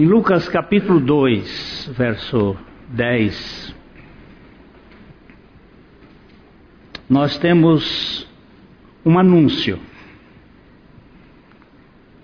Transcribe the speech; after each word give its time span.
Em 0.00 0.06
Lucas 0.06 0.48
capítulo 0.48 0.98
2, 0.98 1.90
verso 1.94 2.56
10, 2.88 3.74
nós 7.06 7.36
temos 7.36 8.26
um 9.04 9.18
anúncio. 9.18 9.78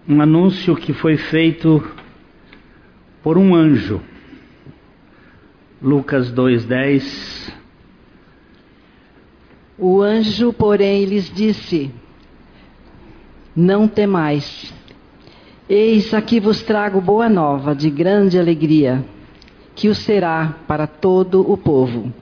Um 0.09 0.23
anúncio 0.23 0.75
que 0.75 0.95
foi 0.95 1.19
feito 1.19 1.87
por 3.23 3.37
um 3.37 3.55
anjo. 3.55 4.01
Lucas 5.83 6.33
2:10 6.33 7.53
O 9.77 10.01
anjo, 10.01 10.51
porém, 10.51 11.05
lhes 11.05 11.31
disse: 11.31 11.91
Não 13.55 13.87
temais. 13.87 14.73
Eis 15.69 16.15
aqui 16.15 16.39
vos 16.39 16.63
trago 16.63 17.01
boa 17.01 17.29
nova 17.29 17.75
de 17.75 17.91
grande 17.91 18.39
alegria, 18.39 19.05
que 19.75 19.89
o 19.89 19.95
será 19.95 20.55
para 20.69 20.87
todo 20.87 21.41
o 21.51 21.57
povo. 21.57 22.13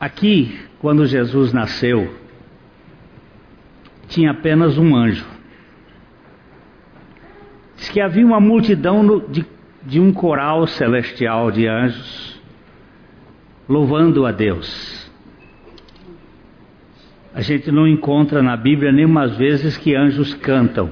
Aqui, 0.00 0.58
quando 0.80 1.06
Jesus 1.06 1.52
nasceu, 1.52 2.12
tinha 4.08 4.32
apenas 4.32 4.76
um 4.76 4.96
anjo. 4.96 5.26
Diz 7.76 7.88
que 7.88 8.00
havia 8.00 8.26
uma 8.26 8.40
multidão 8.40 9.22
de, 9.28 9.46
de 9.84 10.00
um 10.00 10.12
coral 10.12 10.66
celestial 10.66 11.52
de 11.52 11.68
anjos 11.68 12.40
louvando 13.68 14.26
a 14.26 14.32
Deus. 14.32 15.05
A 17.36 17.42
gente 17.42 17.70
não 17.70 17.86
encontra 17.86 18.42
na 18.42 18.56
Bíblia 18.56 18.90
nenhumas 18.90 19.36
vezes 19.36 19.76
que 19.76 19.94
anjos 19.94 20.32
cantam, 20.32 20.88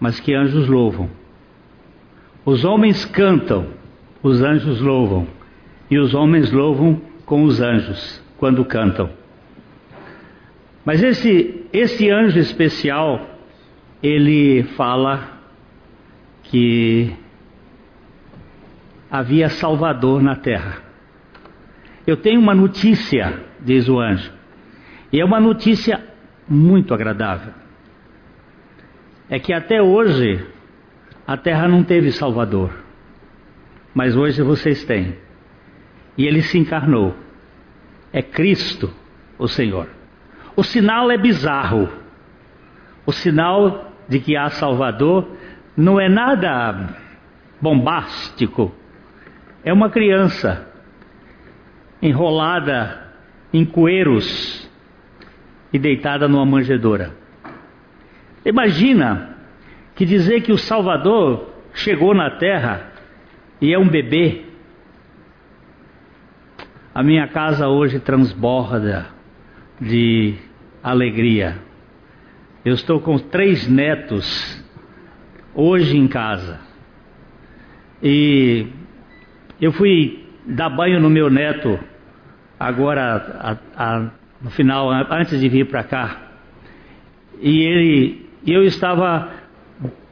mas 0.00 0.18
que 0.18 0.34
anjos 0.34 0.66
louvam. 0.66 1.10
Os 2.46 2.64
homens 2.64 3.04
cantam, 3.04 3.66
os 4.22 4.40
anjos 4.40 4.80
louvam, 4.80 5.26
e 5.90 5.98
os 5.98 6.14
homens 6.14 6.50
louvam 6.50 6.98
com 7.26 7.42
os 7.42 7.60
anjos 7.60 8.24
quando 8.38 8.64
cantam. 8.64 9.10
Mas 10.82 11.02
esse, 11.02 11.66
esse 11.74 12.08
anjo 12.10 12.38
especial, 12.38 13.38
ele 14.02 14.62
fala 14.78 15.28
que 16.44 17.12
havia 19.10 19.50
Salvador 19.50 20.22
na 20.22 20.36
terra. 20.36 20.78
Eu 22.06 22.16
tenho 22.16 22.40
uma 22.40 22.54
notícia, 22.54 23.40
diz 23.60 23.90
o 23.90 24.00
anjo. 24.00 24.40
E 25.12 25.20
é 25.20 25.24
uma 25.24 25.38
notícia 25.38 26.02
muito 26.48 26.94
agradável. 26.94 27.52
É 29.28 29.38
que 29.38 29.52
até 29.52 29.82
hoje 29.82 30.46
a 31.26 31.36
terra 31.36 31.68
não 31.68 31.84
teve 31.84 32.10
Salvador, 32.12 32.72
mas 33.94 34.16
hoje 34.16 34.42
vocês 34.42 34.84
têm. 34.84 35.16
E 36.16 36.26
ele 36.26 36.42
se 36.42 36.58
encarnou. 36.58 37.14
É 38.12 38.22
Cristo, 38.22 38.92
o 39.38 39.46
Senhor. 39.46 39.88
O 40.56 40.62
sinal 40.62 41.10
é 41.10 41.18
bizarro. 41.18 41.88
O 43.04 43.12
sinal 43.12 43.92
de 44.08 44.18
que 44.18 44.36
há 44.36 44.48
Salvador 44.50 45.28
não 45.76 46.00
é 46.00 46.08
nada 46.08 46.96
bombástico. 47.60 48.74
É 49.64 49.72
uma 49.72 49.90
criança 49.90 50.68
enrolada 52.02 53.12
em 53.52 53.64
coeiros 53.64 54.70
e 55.72 55.78
deitada 55.78 56.28
numa 56.28 56.44
manjedoura. 56.44 57.14
Imagina 58.44 59.36
que 59.94 60.04
dizer 60.04 60.42
que 60.42 60.52
o 60.52 60.58
Salvador 60.58 61.50
chegou 61.74 62.14
na 62.14 62.30
terra 62.30 62.92
e 63.60 63.72
é 63.72 63.78
um 63.78 63.88
bebê. 63.88 64.44
A 66.94 67.02
minha 67.02 67.26
casa 67.28 67.68
hoje 67.68 67.98
transborda 68.00 69.06
de 69.80 70.34
alegria. 70.82 71.58
Eu 72.64 72.74
estou 72.74 73.00
com 73.00 73.18
três 73.18 73.66
netos 73.66 74.62
hoje 75.54 75.96
em 75.96 76.06
casa. 76.06 76.60
E 78.02 78.66
eu 79.60 79.72
fui 79.72 80.26
dar 80.44 80.68
banho 80.68 81.00
no 81.00 81.08
meu 81.08 81.30
neto 81.30 81.78
agora 82.58 83.58
a 83.76 84.10
no 84.42 84.50
final, 84.50 84.90
antes 84.90 85.40
de 85.40 85.48
vir 85.48 85.66
para 85.66 85.84
cá. 85.84 86.20
E 87.40 87.60
ele, 87.60 88.26
eu 88.46 88.64
estava 88.64 89.30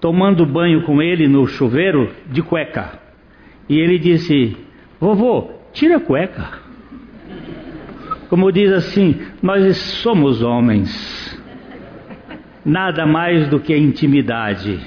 tomando 0.01 0.47
banho 0.47 0.83
com 0.83 1.03
ele 1.03 1.27
no 1.27 1.47
chuveiro 1.47 2.13
de 2.27 2.43
cueca. 2.43 2.99
E 3.69 3.79
ele 3.79 3.99
disse: 3.99 4.57
Vovô, 5.01 5.51
tira 5.73 5.97
a 5.97 6.01
cueca. 6.01 6.61
Como 8.29 8.53
diz 8.53 8.71
assim, 8.73 9.21
nós 9.43 9.77
somos 9.77 10.41
homens. 10.41 11.41
Nada 12.65 13.05
mais 13.05 13.49
do 13.49 13.59
que 13.59 13.77
intimidade. 13.77 14.79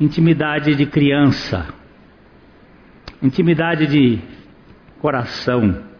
Intimidade 0.00 0.74
de 0.74 0.86
criança. 0.86 1.66
Intimidade 3.22 3.86
de 3.86 4.18
coração 5.00 5.95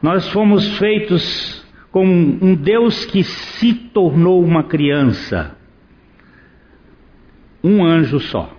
nós 0.00 0.28
fomos 0.28 0.78
feitos 0.78 1.66
com 1.90 2.06
um 2.06 2.54
Deus 2.54 3.04
que 3.04 3.24
se 3.24 3.74
tornou 3.74 4.44
uma 4.44 4.62
criança, 4.62 5.56
um 7.62 7.84
anjo 7.84 8.20
só. 8.20 8.54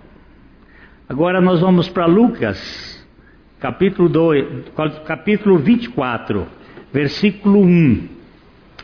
Agora 1.08 1.40
nós 1.40 1.60
vamos 1.60 1.88
para 1.88 2.06
Lucas, 2.06 3.06
capítulo, 3.58 4.08
2, 4.08 4.70
capítulo 5.06 5.58
24, 5.58 6.46
versículo 6.92 7.62
1. 7.62 8.08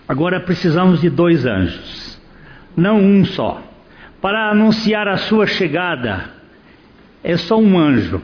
Agora 0.09 0.41
precisamos 0.41 1.01
de 1.01 1.11
dois 1.11 1.45
anjos, 1.45 2.21
não 2.77 2.99
um 2.99 3.25
só. 3.25 3.63
Para 4.21 4.51
anunciar 4.51 5.07
a 5.09 5.19
sua 5.19 5.47
chegada, 5.47 6.31
é 7.23 7.37
só 7.37 7.59
um 7.59 7.79
anjo 7.79 8.23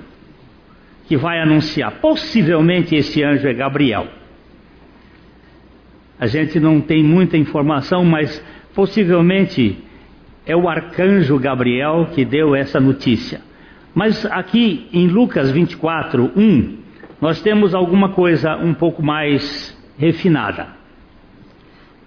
que 1.06 1.16
vai 1.16 1.40
anunciar. 1.40 1.92
Possivelmente 2.00 2.96
esse 2.96 3.22
anjo 3.22 3.46
é 3.46 3.52
Gabriel. 3.52 4.21
A 6.22 6.26
gente 6.28 6.60
não 6.60 6.80
tem 6.80 7.02
muita 7.02 7.36
informação, 7.36 8.04
mas 8.04 8.40
possivelmente 8.76 9.76
é 10.46 10.54
o 10.54 10.68
arcanjo 10.68 11.36
Gabriel 11.36 12.10
que 12.14 12.24
deu 12.24 12.54
essa 12.54 12.78
notícia. 12.78 13.40
Mas 13.92 14.24
aqui 14.26 14.86
em 14.92 15.08
Lucas 15.08 15.50
24, 15.50 16.30
1, 16.36 16.78
nós 17.20 17.40
temos 17.40 17.74
alguma 17.74 18.10
coisa 18.10 18.54
um 18.56 18.72
pouco 18.72 19.02
mais 19.02 19.76
refinada. 19.98 20.68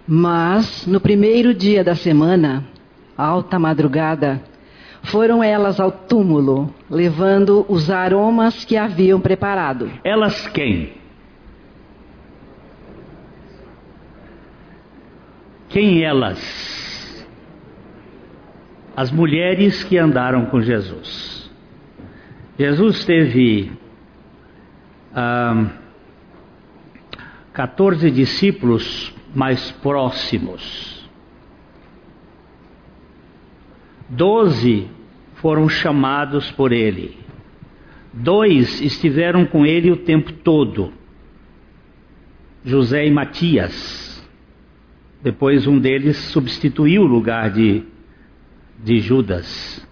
Mas 0.08 0.88
no 0.88 1.02
primeiro 1.02 1.54
dia 1.54 1.84
da 1.84 1.94
semana, 1.94 2.64
alta 3.18 3.60
madrugada, 3.60 4.42
foram 5.04 5.44
elas 5.44 5.78
ao 5.78 5.92
túmulo, 5.92 6.74
levando 6.90 7.66
os 7.68 7.92
aromas 7.92 8.64
que 8.64 8.78
haviam 8.78 9.20
preparado. 9.20 9.92
Elas 10.06 10.48
quem? 10.48 11.04
Quem 15.76 16.06
elas? 16.06 17.28
As 18.96 19.12
mulheres 19.12 19.84
que 19.84 19.98
andaram 19.98 20.46
com 20.46 20.62
Jesus. 20.62 21.52
Jesus 22.58 23.04
teve 23.04 23.74
ah, 25.14 25.68
14 27.52 28.10
discípulos 28.10 29.14
mais 29.36 29.70
próximos. 29.72 31.06
Doze 34.08 34.88
foram 35.42 35.68
chamados 35.68 36.50
por 36.52 36.72
ele. 36.72 37.18
Dois 38.14 38.80
estiveram 38.80 39.46
com 39.46 39.66
ele 39.66 39.92
o 39.92 39.98
tempo 39.98 40.32
todo. 40.32 40.94
José 42.64 43.06
e 43.06 43.12
Matias. 43.12 44.15
Depois 45.26 45.66
um 45.66 45.80
deles 45.80 46.18
substituiu 46.18 47.02
o 47.02 47.08
lugar 47.08 47.50
de, 47.50 47.84
de 48.84 49.00
Judas. 49.00 49.84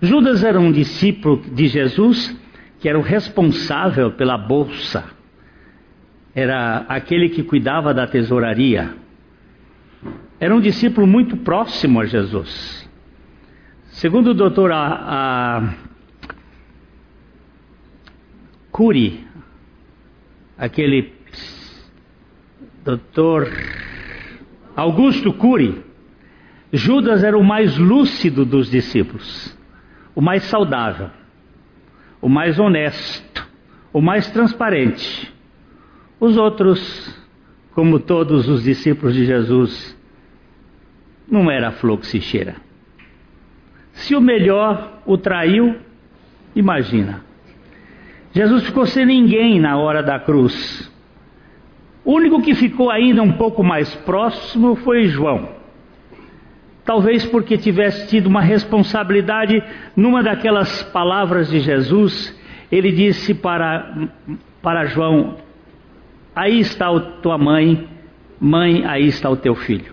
Judas 0.00 0.44
era 0.44 0.60
um 0.60 0.70
discípulo 0.70 1.42
de 1.52 1.66
Jesus 1.66 2.40
que 2.78 2.88
era 2.88 2.96
o 2.96 3.02
responsável 3.02 4.12
pela 4.12 4.38
bolsa. 4.38 5.04
Era 6.32 6.86
aquele 6.88 7.28
que 7.28 7.42
cuidava 7.42 7.92
da 7.92 8.06
tesouraria. 8.06 8.94
Era 10.38 10.54
um 10.54 10.60
discípulo 10.60 11.08
muito 11.08 11.36
próximo 11.38 12.00
a 12.00 12.06
Jesus. 12.06 12.88
Segundo 13.88 14.28
o 14.28 14.34
doutor 14.34 14.70
a, 14.70 14.78
a 14.78 15.74
Cury, 18.70 19.26
aquele 20.56 21.12
doutor 22.84 23.50
Augusto 24.78 25.32
Cury, 25.32 25.82
Judas 26.72 27.24
era 27.24 27.36
o 27.36 27.42
mais 27.42 27.76
lúcido 27.76 28.44
dos 28.44 28.70
discípulos, 28.70 29.58
o 30.14 30.20
mais 30.20 30.44
saudável, 30.44 31.10
o 32.20 32.28
mais 32.28 32.60
honesto, 32.60 33.44
o 33.92 34.00
mais 34.00 34.30
transparente. 34.30 35.34
Os 36.20 36.36
outros, 36.36 37.12
como 37.74 37.98
todos 37.98 38.48
os 38.48 38.62
discípulos 38.62 39.16
de 39.16 39.26
Jesus, 39.26 39.98
não 41.28 41.50
era 41.50 41.72
flor 41.72 41.98
que 41.98 42.06
se 42.06 42.20
cheira. 42.20 42.54
Se 43.94 44.14
o 44.14 44.20
melhor 44.20 45.02
o 45.04 45.18
traiu, 45.18 45.74
imagina. 46.54 47.24
Jesus 48.32 48.62
ficou 48.62 48.86
sem 48.86 49.04
ninguém 49.04 49.58
na 49.58 49.76
hora 49.76 50.04
da 50.04 50.20
cruz. 50.20 50.88
O 52.08 52.14
único 52.14 52.40
que 52.40 52.54
ficou 52.54 52.90
ainda 52.90 53.22
um 53.22 53.32
pouco 53.32 53.62
mais 53.62 53.94
próximo 53.96 54.76
foi 54.76 55.08
João. 55.08 55.46
Talvez 56.82 57.26
porque 57.26 57.58
tivesse 57.58 58.08
tido 58.08 58.28
uma 58.28 58.40
responsabilidade 58.40 59.62
numa 59.94 60.22
daquelas 60.22 60.82
palavras 60.84 61.50
de 61.50 61.60
Jesus, 61.60 62.34
ele 62.72 62.92
disse 62.92 63.34
para, 63.34 64.08
para 64.62 64.86
João: 64.86 65.36
Aí 66.34 66.60
está 66.60 66.88
a 66.88 66.98
tua 66.98 67.36
mãe, 67.36 67.86
mãe, 68.40 68.86
aí 68.86 69.06
está 69.06 69.28
o 69.28 69.36
teu 69.36 69.54
filho. 69.54 69.92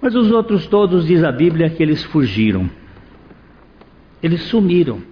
Mas 0.00 0.14
os 0.14 0.32
outros 0.32 0.66
todos, 0.66 1.06
diz 1.06 1.22
a 1.22 1.30
Bíblia, 1.30 1.68
que 1.68 1.82
eles 1.82 2.02
fugiram. 2.02 2.70
Eles 4.22 4.40
sumiram. 4.44 5.02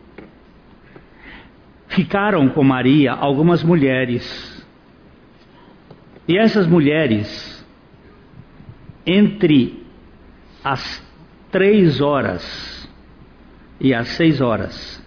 Ficaram 1.93 2.49
com 2.49 2.65
Maria 2.65 3.13
algumas 3.13 3.63
mulheres. 3.63 4.67
E 6.27 6.39
essas 6.39 6.67
mulheres, 6.67 7.67
entre 9.05 9.85
as 10.65 11.07
três 11.51 12.01
horas 12.01 12.89
e 13.79 13.93
as 13.93 14.09
seis 14.09 14.41
horas 14.41 15.05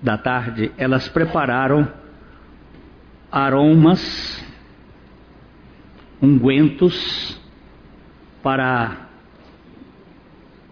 da 0.00 0.16
tarde, 0.16 0.70
elas 0.78 1.08
prepararam 1.08 1.92
aromas, 3.28 4.40
ungüentos, 6.22 7.40
para 8.40 9.08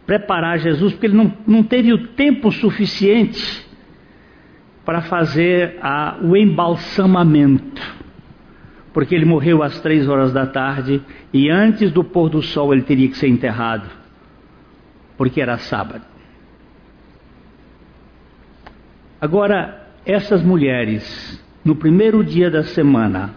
preparar 0.06 0.60
Jesus, 0.60 0.92
porque 0.92 1.06
ele 1.06 1.16
não, 1.16 1.36
não 1.44 1.64
teve 1.64 1.92
o 1.92 2.06
tempo 2.06 2.52
suficiente 2.52 3.65
para 4.86 5.02
fazer 5.02 5.78
a, 5.82 6.16
o 6.22 6.36
embalsamamento. 6.36 7.82
Porque 8.94 9.14
ele 9.14 9.24
morreu 9.24 9.62
às 9.62 9.80
três 9.80 10.08
horas 10.08 10.32
da 10.32 10.46
tarde 10.46 11.02
e 11.32 11.50
antes 11.50 11.90
do 11.90 12.04
pôr 12.04 12.30
do 12.30 12.40
sol 12.40 12.72
ele 12.72 12.82
teria 12.82 13.08
que 13.08 13.16
ser 13.18 13.26
enterrado, 13.26 13.90
porque 15.18 15.40
era 15.40 15.58
sábado. 15.58 16.04
Agora, 19.20 19.88
essas 20.04 20.42
mulheres, 20.42 21.44
no 21.64 21.74
primeiro 21.74 22.22
dia 22.22 22.48
da 22.48 22.62
semana, 22.62 23.34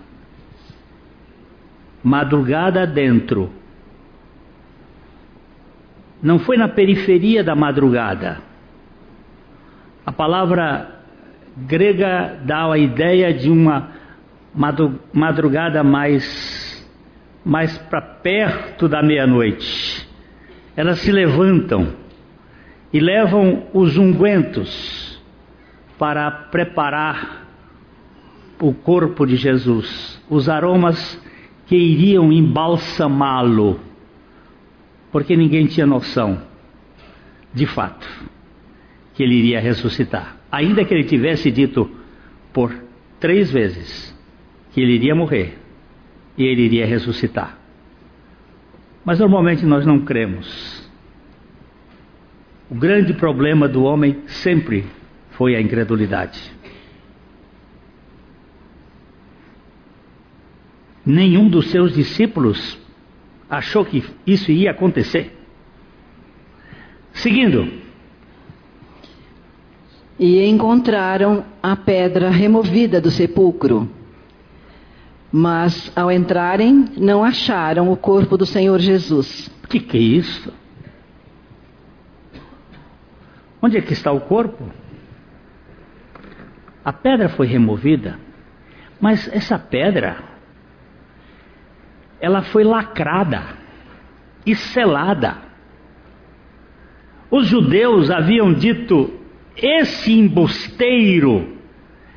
madrugada 2.03 2.85
dentro, 2.85 3.49
não 6.21 6.37
foi 6.37 6.57
na 6.57 6.67
periferia 6.67 7.43
da 7.43 7.55
madrugada. 7.55 8.37
A 10.05 10.11
palavra 10.11 10.98
grega 11.67 12.39
dá 12.45 12.71
a 12.71 12.77
ideia 12.77 13.33
de 13.33 13.49
uma 13.49 13.91
madrugada 15.13 15.83
mais, 15.83 16.87
mais 17.45 17.77
para 17.77 18.01
perto 18.01 18.87
da 18.87 19.01
meia-noite. 19.01 20.07
Elas 20.75 20.99
se 20.99 21.11
levantam 21.11 21.93
e 22.91 22.99
levam 22.99 23.67
os 23.73 23.97
ungüentos 23.97 25.21
para 25.97 26.31
preparar 26.31 27.47
o 28.61 28.73
corpo 28.73 29.25
de 29.25 29.35
Jesus, 29.35 30.21
os 30.29 30.49
aromas 30.49 31.21
que 31.67 31.75
iriam 31.75 32.31
embalsamá-lo 32.31 33.79
porque 35.11 35.35
ninguém 35.35 35.65
tinha 35.65 35.85
noção, 35.85 36.41
de 37.53 37.65
fato, 37.65 38.07
que 39.13 39.23
ele 39.23 39.35
iria 39.35 39.59
ressuscitar. 39.59 40.38
Ainda 40.51 40.83
que 40.83 40.93
ele 40.93 41.03
tivesse 41.03 41.51
dito 41.51 41.89
por 42.51 42.73
três 43.19 43.51
vezes 43.51 44.15
que 44.71 44.81
ele 44.81 44.93
iria 44.93 45.15
morrer 45.15 45.57
e 46.37 46.43
ele 46.43 46.63
iria 46.63 46.85
ressuscitar. 46.85 47.57
Mas 49.03 49.19
normalmente 49.19 49.65
nós 49.65 49.85
não 49.85 49.99
cremos. 49.99 50.89
O 52.69 52.75
grande 52.75 53.13
problema 53.13 53.67
do 53.67 53.83
homem 53.83 54.21
sempre 54.27 54.85
foi 55.31 55.55
a 55.55 55.61
incredulidade. 55.61 56.39
Nenhum 61.05 61.49
dos 61.49 61.71
seus 61.71 61.93
discípulos 61.93 62.77
achou 63.49 63.83
que 63.83 64.03
isso 64.27 64.51
ia 64.51 64.71
acontecer. 64.71 65.35
Seguindo. 67.13 67.88
E 70.19 70.45
encontraram 70.45 71.45
a 71.63 71.75
pedra 71.75 72.29
removida 72.29 72.99
do 72.99 73.09
sepulcro. 73.09 73.89
Mas 75.31 75.91
ao 75.95 76.11
entrarem, 76.11 76.85
não 76.97 77.23
acharam 77.23 77.91
o 77.91 77.95
corpo 77.97 78.37
do 78.37 78.45
Senhor 78.45 78.79
Jesus. 78.79 79.49
O 79.63 79.67
que, 79.67 79.79
que 79.79 79.97
é 79.97 80.01
isso? 80.01 80.53
Onde 83.61 83.77
é 83.77 83.81
que 83.81 83.93
está 83.93 84.11
o 84.11 84.21
corpo? 84.21 84.69
A 86.83 86.91
pedra 86.91 87.29
foi 87.29 87.45
removida, 87.45 88.19
mas 88.99 89.29
essa 89.31 89.59
pedra 89.59 90.17
ela 92.19 92.41
foi 92.41 92.63
lacrada 92.63 93.43
e 94.45 94.55
selada. 94.55 95.37
Os 97.29 97.47
judeus 97.47 98.09
haviam 98.09 98.53
dito: 98.53 99.18
esse 99.61 100.11
embusteiro 100.11 101.57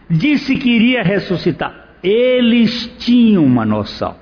disse 0.09 0.57
que 0.57 0.71
iria 0.71 1.03
ressuscitar. 1.03 1.89
Eles 2.03 2.87
tinham 2.99 3.45
uma 3.45 3.65
noção. 3.65 4.17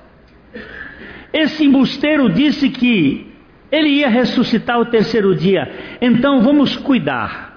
Esse 1.33 1.65
embusteiro 1.65 2.29
disse 2.29 2.69
que 2.69 3.31
ele 3.71 3.89
ia 3.89 4.09
ressuscitar 4.09 4.79
o 4.79 4.85
terceiro 4.85 5.35
dia. 5.35 5.97
Então 6.01 6.41
vamos 6.41 6.75
cuidar. 6.75 7.51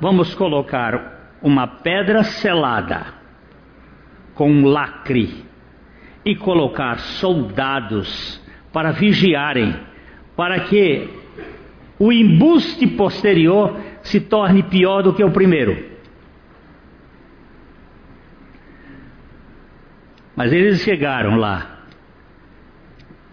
Vamos 0.00 0.34
colocar 0.34 1.36
uma 1.42 1.66
pedra 1.66 2.22
selada 2.22 3.06
com 4.34 4.50
um 4.50 4.64
lacre 4.64 5.44
e 6.24 6.34
colocar 6.34 6.98
soldados 6.98 8.40
para 8.72 8.92
vigiarem, 8.92 9.74
para 10.36 10.60
que 10.60 11.08
o 11.98 12.10
embuste 12.10 12.86
posterior 12.86 13.78
se 14.02 14.20
torne 14.20 14.62
pior 14.62 15.02
do 15.02 15.14
que 15.14 15.22
o 15.22 15.30
primeiro. 15.30 15.90
Mas 20.34 20.52
eles 20.52 20.80
chegaram 20.80 21.36
lá 21.36 21.80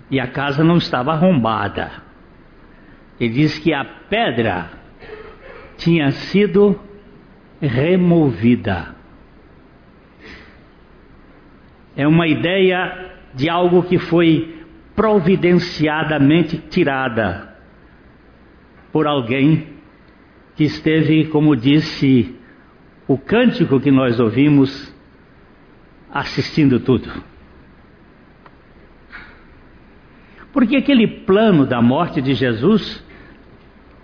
e 0.09 0.19
a 0.19 0.27
casa 0.27 0.63
não 0.63 0.77
estava 0.77 1.11
arrombada. 1.11 1.91
Ele 3.19 3.33
diz 3.33 3.57
que 3.59 3.73
a 3.73 3.83
pedra 3.83 4.69
tinha 5.77 6.11
sido 6.11 6.79
removida 7.61 8.97
é 11.97 12.07
uma 12.07 12.27
ideia 12.27 13.15
de 13.33 13.49
algo 13.49 13.81
que 13.81 13.97
foi 13.97 14.63
providenciadamente 14.95 16.59
tirada 16.69 17.55
por 18.91 19.07
alguém 19.07 19.76
que 20.57 20.63
esteve, 20.63 21.27
como 21.27 21.55
disse 21.55 22.35
o 23.07 23.15
cântico 23.15 23.79
que 23.79 23.91
nós 23.91 24.19
ouvimos, 24.19 24.91
assistindo 26.11 26.79
tudo. 26.79 27.09
Porque 30.51 30.75
aquele 30.75 31.07
plano 31.07 31.63
da 31.63 31.79
morte 31.79 32.23
de 32.23 32.33
Jesus 32.33 33.05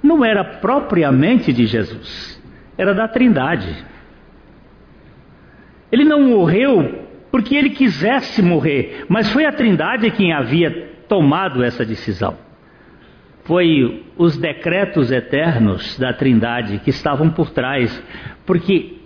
não 0.01 0.24
era 0.24 0.43
propriamente 0.43 1.51
de 1.51 1.65
Jesus, 1.65 2.39
era 2.77 2.93
da 2.93 3.07
Trindade. 3.07 3.83
Ele 5.91 6.05
não 6.05 6.22
morreu 6.22 7.07
porque 7.31 7.55
ele 7.55 7.72
quisesse 7.72 8.43
morrer, 8.43 9.05
mas 9.10 9.31
foi 9.31 9.45
a 9.45 9.51
Trindade 9.51 10.12
quem 10.12 10.31
havia 10.31 10.91
tomado 11.07 11.63
essa 11.63 11.83
decisão. 11.83 12.38
Foi 13.45 14.05
os 14.17 14.38
decretos 14.38 15.12
eternos 15.12 15.97
da 16.00 16.13
Trindade 16.13 16.79
que 16.79 16.89
estavam 16.89 17.29
por 17.29 17.50
trás, 17.51 18.01
porque 18.45 18.97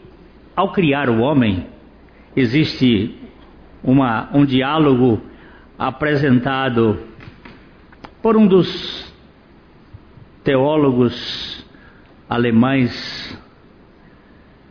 ao 0.55 0.71
criar 0.71 1.07
o 1.07 1.19
homem, 1.19 1.67
existe 2.35 3.15
uma, 3.83 4.29
um 4.33 4.43
diálogo 4.43 5.21
apresentado 5.77 6.99
por 8.21 8.35
um 8.35 8.47
dos 8.47 9.13
teólogos 10.43 11.63
alemães, 12.27 13.39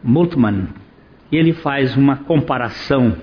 Multmann, 0.03 0.69
e 1.31 1.37
ele 1.37 1.53
faz 1.53 1.97
uma 1.97 2.17
comparação 2.17 3.17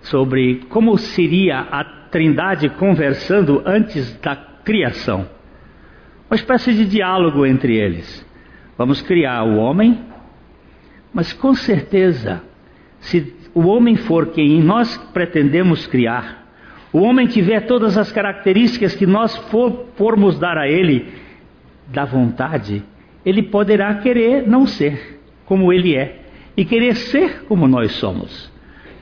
sobre 0.00 0.56
como 0.68 0.98
seria 0.98 1.60
a 1.60 1.84
Trindade 2.10 2.68
conversando 2.68 3.62
antes 3.64 4.14
da 4.20 4.36
criação. 4.36 5.26
Uma 6.32 6.36
espécie 6.36 6.72
de 6.72 6.86
diálogo 6.86 7.44
entre 7.44 7.76
eles. 7.76 8.26
Vamos 8.78 9.02
criar 9.02 9.42
o 9.42 9.58
homem, 9.58 9.98
mas 11.12 11.30
com 11.30 11.54
certeza, 11.54 12.42
se 13.00 13.34
o 13.52 13.66
homem 13.66 13.96
for 13.96 14.28
quem 14.28 14.62
nós 14.62 14.96
pretendemos 15.12 15.86
criar, 15.86 16.50
o 16.90 17.02
homem 17.02 17.26
tiver 17.26 17.66
todas 17.66 17.98
as 17.98 18.10
características 18.10 18.94
que 18.94 19.06
nós 19.06 19.36
for, 19.50 19.88
formos 19.94 20.38
dar 20.38 20.56
a 20.56 20.66
ele 20.66 21.12
da 21.88 22.06
vontade, 22.06 22.82
ele 23.26 23.42
poderá 23.42 23.96
querer 23.96 24.48
não 24.48 24.66
ser 24.66 25.20
como 25.44 25.70
ele 25.70 25.94
é 25.94 26.18
e 26.56 26.64
querer 26.64 26.96
ser 26.96 27.44
como 27.44 27.68
nós 27.68 27.92
somos. 27.96 28.50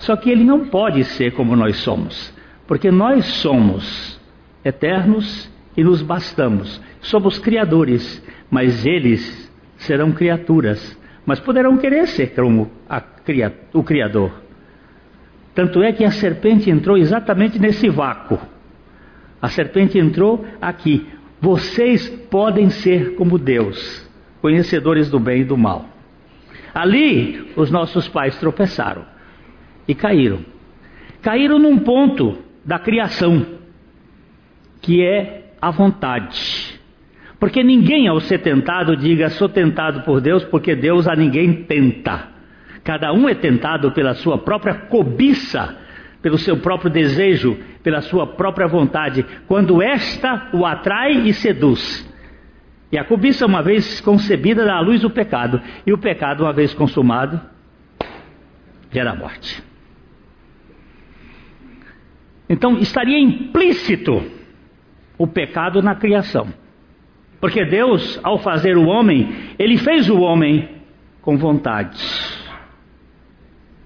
Só 0.01 0.17
que 0.17 0.31
ele 0.31 0.43
não 0.43 0.67
pode 0.67 1.05
ser 1.05 1.31
como 1.35 1.55
nós 1.55 1.77
somos, 1.77 2.37
porque 2.67 2.91
nós 2.91 3.25
somos 3.25 4.21
eternos 4.65 5.49
e 5.77 5.85
nos 5.85 6.03
bastamos. 6.03 6.81
Somos 7.01 7.39
criadores, 7.39 8.23
mas 8.51 8.85
eles 8.85 9.51
serão 9.77 10.13
criaturas, 10.13 10.99
mas 11.25 11.41
poderão 11.41 11.77
querer 11.77 12.07
ser 12.09 12.35
como 12.35 12.71
o 13.73 13.83
Criador. 13.83 14.33
Tanto 15.55 15.83
é 15.83 15.93
que 15.93 16.05
a 16.05 16.11
serpente 16.11 16.71
entrou 16.71 16.97
exatamente 16.97 17.59
nesse 17.59 17.89
vácuo. 17.89 18.39
A 19.41 19.49
serpente 19.49 19.99
entrou 19.99 20.45
aqui. 20.61 21.07
Vocês 21.41 22.09
podem 22.31 22.69
ser 22.69 23.15
como 23.15 23.39
Deus, 23.39 24.09
conhecedores 24.43 25.11
do 25.11 25.19
bem 25.19 25.41
e 25.41 25.45
do 25.45 25.57
mal. 25.57 25.87
Ali, 26.75 27.53
os 27.57 27.71
nossos 27.71 28.09
pais 28.09 28.39
tropeçaram 28.39 29.05
e 29.89 29.95
caíram. 29.95 30.45
Caíram 31.23 31.59
num 31.59 31.79
ponto 31.79 32.39
da 32.65 32.79
criação, 32.79 33.45
que 34.81 35.03
é 35.03 35.50
a 35.61 35.71
vontade. 35.71 36.81
Porque 37.39 37.63
ninguém, 37.63 38.07
ao 38.07 38.21
ser 38.21 38.39
tentado, 38.39 38.97
diga: 38.97 39.31
sou 39.31 39.49
tentado 39.49 40.03
por 40.03 40.21
Deus, 40.21 40.45
porque 40.45 40.75
Deus 40.75 41.09
a 41.09 41.17
ninguém 41.17 41.65
tenta. 41.65 42.29
Cada 42.85 43.13
um 43.13 43.29
é 43.29 43.35
tentado 43.35 43.93
pela 43.93 44.15
sua 44.15 44.39
própria 44.39 44.75
cobiça, 44.75 45.77
pelo 46.23 46.39
seu 46.39 46.59
próprio 46.59 46.91
desejo, 46.91 47.59
pela 47.83 48.03
sua 48.03 48.27
própria 48.27 48.67
vontade, 48.67 49.25
quando 49.47 49.83
esta 49.83 50.49
o 50.53 50.67
atrai 50.67 51.13
e 51.29 51.33
seduz. 51.33 52.09
E 52.93 52.99
a 52.99 53.05
cobiça, 53.05 53.47
uma 53.47 53.63
vez 53.63 54.01
concebida, 54.01 54.65
dá 54.65 54.77
à 54.77 54.81
luz 54.81 55.05
o 55.05 55.11
pecado, 55.11 55.61
e 55.87 55.93
o 55.93 55.99
pecado, 55.99 56.43
uma 56.43 56.53
vez 56.53 56.75
consumado, 56.75 57.41
gera 58.91 59.15
morte. 59.15 59.63
Então, 62.49 62.79
estaria 62.79 63.19
implícito 63.19 64.40
o 65.21 65.27
pecado 65.27 65.83
na 65.83 65.95
criação. 65.95 66.49
Porque 67.39 67.63
Deus, 67.63 68.19
ao 68.23 68.39
fazer 68.39 68.79
o 68.79 68.87
homem, 68.87 69.31
ele 69.59 69.77
fez 69.77 70.09
o 70.09 70.19
homem 70.19 70.67
com 71.21 71.37
vontade. 71.37 72.03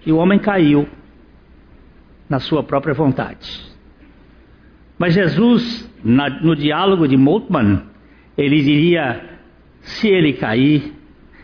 E 0.07 0.13
o 0.13 0.17
homem 0.17 0.39
caiu 0.39 0.89
na 2.29 2.39
sua 2.39 2.63
própria 2.63 2.95
vontade. 2.95 3.67
Mas 4.97 5.15
Jesus, 5.15 5.91
no 6.05 6.55
diálogo 6.55 7.09
de 7.09 7.17
Moltmann, 7.17 7.83
ele 8.39 8.63
diria: 8.63 9.21
se 9.81 10.07
ele 10.07 10.35
cair, 10.35 10.93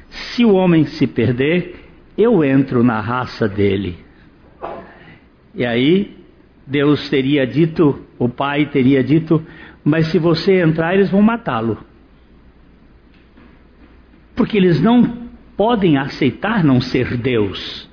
se 0.09 0.45
o 0.45 0.55
homem 0.55 0.85
se 0.85 1.05
perder, 1.05 1.85
eu 2.17 2.45
entro 2.45 2.85
na 2.85 3.01
raça 3.01 3.49
dele. 3.49 3.99
E 5.53 5.67
aí 5.67 6.17
Deus 6.71 7.11
teria 7.11 7.45
dito, 7.45 7.99
o 8.17 8.29
Pai 8.29 8.67
teria 8.67 9.03
dito, 9.03 9.45
mas 9.85 10.07
se 10.09 10.19
você 10.19 10.61
entrar, 10.61 10.95
eles 10.95 11.11
vão 11.11 11.23
matá-lo. 11.23 11.79
Porque 14.35 14.57
eles 14.57 14.81
não 14.81 15.29
podem 15.57 15.99
aceitar 15.99 16.65
não 16.65 16.81
ser 16.81 17.17
Deus 17.17 17.91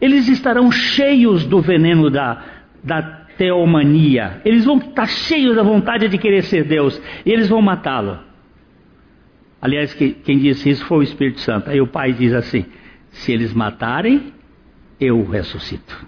eles 0.00 0.28
estarão 0.28 0.72
cheios 0.72 1.44
do 1.44 1.60
veneno 1.60 2.10
da, 2.10 2.42
da 2.82 3.02
teomania. 3.36 4.40
Eles 4.44 4.64
vão 4.64 4.78
estar 4.78 5.06
cheios 5.06 5.54
da 5.54 5.62
vontade 5.62 6.08
de 6.08 6.16
querer 6.16 6.42
ser 6.44 6.64
Deus. 6.64 7.00
E 7.24 7.30
eles 7.30 7.48
vão 7.48 7.60
matá-lo. 7.60 8.18
Aliás, 9.60 9.92
quem 9.92 10.38
disse 10.38 10.70
isso 10.70 10.84
foi 10.86 10.98
o 10.98 11.02
Espírito 11.02 11.40
Santo. 11.40 11.68
Aí 11.68 11.80
o 11.80 11.86
Pai 11.86 12.14
diz 12.14 12.32
assim: 12.32 12.64
se 13.10 13.30
eles 13.30 13.52
matarem, 13.52 14.32
eu 14.98 15.22
ressuscito. 15.28 16.06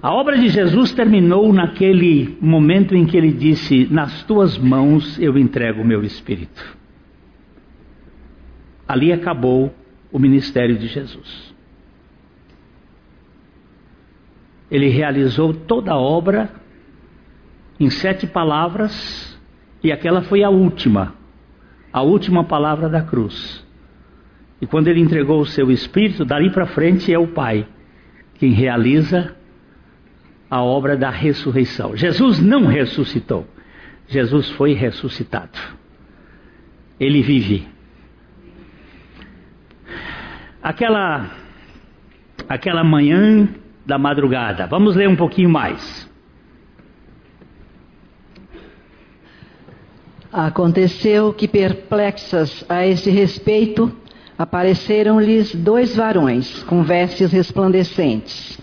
A 0.00 0.12
obra 0.12 0.38
de 0.38 0.48
Jesus 0.48 0.92
terminou 0.92 1.52
naquele 1.52 2.36
momento 2.40 2.94
em 2.94 3.04
que 3.04 3.16
ele 3.16 3.32
disse: 3.32 3.88
Nas 3.90 4.22
tuas 4.24 4.56
mãos 4.56 5.18
eu 5.18 5.36
entrego 5.36 5.82
o 5.82 5.86
meu 5.86 6.04
espírito. 6.04 6.76
Ali 8.86 9.12
acabou 9.12 9.74
o 10.10 10.18
ministério 10.18 10.78
de 10.78 10.86
Jesus. 10.86 11.48
ele 14.70 14.88
realizou 14.88 15.54
toda 15.54 15.92
a 15.92 15.98
obra 15.98 16.50
em 17.80 17.90
sete 17.90 18.26
palavras, 18.26 19.38
e 19.82 19.92
aquela 19.92 20.22
foi 20.22 20.42
a 20.42 20.50
última, 20.50 21.14
a 21.92 22.02
última 22.02 22.44
palavra 22.44 22.88
da 22.88 23.00
cruz. 23.00 23.64
E 24.60 24.66
quando 24.66 24.88
ele 24.88 25.00
entregou 25.00 25.40
o 25.40 25.46
seu 25.46 25.70
espírito, 25.70 26.24
dali 26.24 26.50
para 26.50 26.66
frente 26.66 27.12
é 27.12 27.18
o 27.18 27.28
Pai 27.28 27.66
quem 28.34 28.52
realiza 28.52 29.36
a 30.50 30.62
obra 30.62 30.96
da 30.96 31.10
ressurreição. 31.10 31.96
Jesus 31.96 32.40
não 32.40 32.66
ressuscitou, 32.66 33.46
Jesus 34.06 34.50
foi 34.50 34.72
ressuscitado. 34.72 35.58
Ele 36.98 37.22
vive. 37.22 37.68
Aquela 40.62 41.30
aquela 42.48 42.82
manhã 42.82 43.48
da 43.84 43.98
madrugada. 43.98 44.66
Vamos 44.66 44.96
ler 44.96 45.08
um 45.08 45.16
pouquinho 45.16 45.50
mais. 45.50 46.08
Aconteceu 50.32 51.32
que, 51.32 51.48
perplexas 51.48 52.64
a 52.68 52.86
esse 52.86 53.10
respeito, 53.10 53.90
apareceram-lhes 54.36 55.54
dois 55.54 55.96
varões 55.96 56.62
com 56.64 56.82
vestes 56.82 57.32
resplandecentes. 57.32 58.58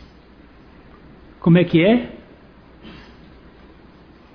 Como 1.45 1.59
é 1.59 1.63
que 1.63 1.85
é? 1.85 2.09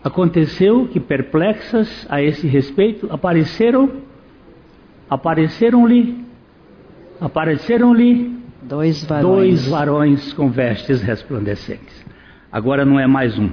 Aconteceu 0.05 0.87
que, 0.87 1.01
perplexas 1.01 2.07
a 2.09 2.23
esse 2.23 2.47
respeito, 2.47 3.09
apareceram, 3.11 3.91
apareceram-lhe, 5.09 6.25
apareceram-lhe 7.21 8.39
Dois 8.63 9.03
varões. 9.03 9.25
Dois 9.27 9.69
varões 9.69 10.33
com 10.35 10.51
vestes 10.51 11.03
resplandecentes. 11.03 12.07
Agora 12.53 12.85
não 12.85 13.01
é 13.01 13.09
mais 13.09 13.37
um. 13.37 13.51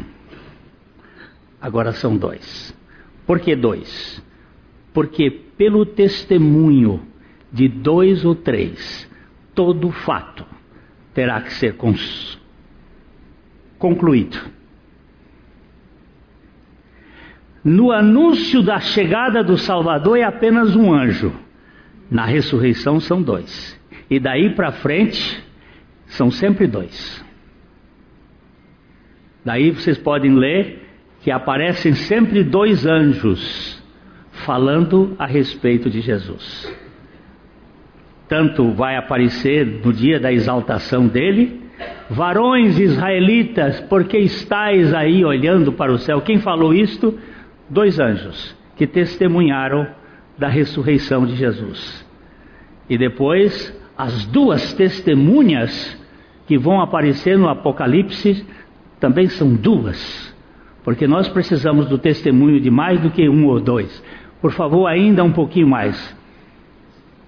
Agora 1.59 1.93
são 1.93 2.15
dois. 2.15 2.77
Por 3.25 3.39
que 3.39 3.55
dois? 3.55 4.23
Porque 4.93 5.31
pelo 5.31 5.83
testemunho 5.83 7.01
de 7.51 7.67
dois 7.67 8.23
ou 8.23 8.35
três, 8.35 9.09
todo 9.55 9.89
fato 9.89 10.45
terá 11.11 11.41
que 11.41 11.53
ser 11.53 11.75
concluído. 13.77 14.37
No 17.63 17.91
anúncio 17.91 18.61
da 18.61 18.79
chegada 18.79 19.43
do 19.43 19.57
Salvador 19.57 20.17
é 20.17 20.23
apenas 20.23 20.75
um 20.75 20.93
anjo. 20.93 21.33
Na 22.09 22.25
ressurreição 22.25 22.99
são 22.99 23.21
dois. 23.21 23.77
E 24.09 24.19
daí 24.19 24.55
para 24.55 24.71
frente, 24.71 25.43
são 26.05 26.31
sempre 26.31 26.65
dois. 26.65 27.23
Daí 29.43 29.71
vocês 29.71 29.97
podem 29.97 30.33
ler 30.33 30.87
que 31.21 31.31
aparecem 31.31 31.93
sempre 31.93 32.43
dois 32.43 32.85
anjos 32.85 33.83
falando 34.45 35.15
a 35.19 35.25
respeito 35.25 35.89
de 35.89 35.99
Jesus. 35.99 36.73
Tanto 38.29 38.71
vai 38.71 38.95
aparecer 38.95 39.65
no 39.65 39.91
dia 39.91 40.19
da 40.19 40.31
exaltação 40.31 41.07
dele, 41.07 41.61
varões 42.09 42.79
israelitas, 42.79 43.79
porque 43.81 44.17
estáis 44.17 44.93
aí 44.93 45.23
olhando 45.23 45.71
para 45.73 45.91
o 45.91 45.97
céu? 45.97 46.21
Quem 46.21 46.39
falou 46.39 46.73
isto? 46.73 47.17
Dois 47.69 47.99
anjos 47.99 48.55
que 48.75 48.87
testemunharam 48.87 49.87
da 50.37 50.47
ressurreição 50.47 51.25
de 51.25 51.35
Jesus. 51.35 52.05
E 52.89 52.97
depois 52.97 53.75
as 53.97 54.25
duas 54.25 54.73
testemunhas 54.73 55.97
que 56.45 56.57
vão 56.57 56.79
aparecer 56.79 57.37
no 57.37 57.49
Apocalipse 57.49 58.45
também 58.99 59.27
são 59.27 59.53
duas, 59.53 60.33
porque 60.83 61.07
nós 61.07 61.27
precisamos 61.27 61.87
do 61.87 61.97
testemunho 61.97 62.59
de 62.59 62.69
mais 62.69 62.99
do 63.01 63.11
que 63.11 63.27
um 63.27 63.47
ou 63.47 63.59
dois. 63.59 64.03
Por 64.41 64.51
favor, 64.51 64.87
ainda 64.87 65.23
um 65.23 65.31
pouquinho 65.31 65.67
mais. 65.67 66.15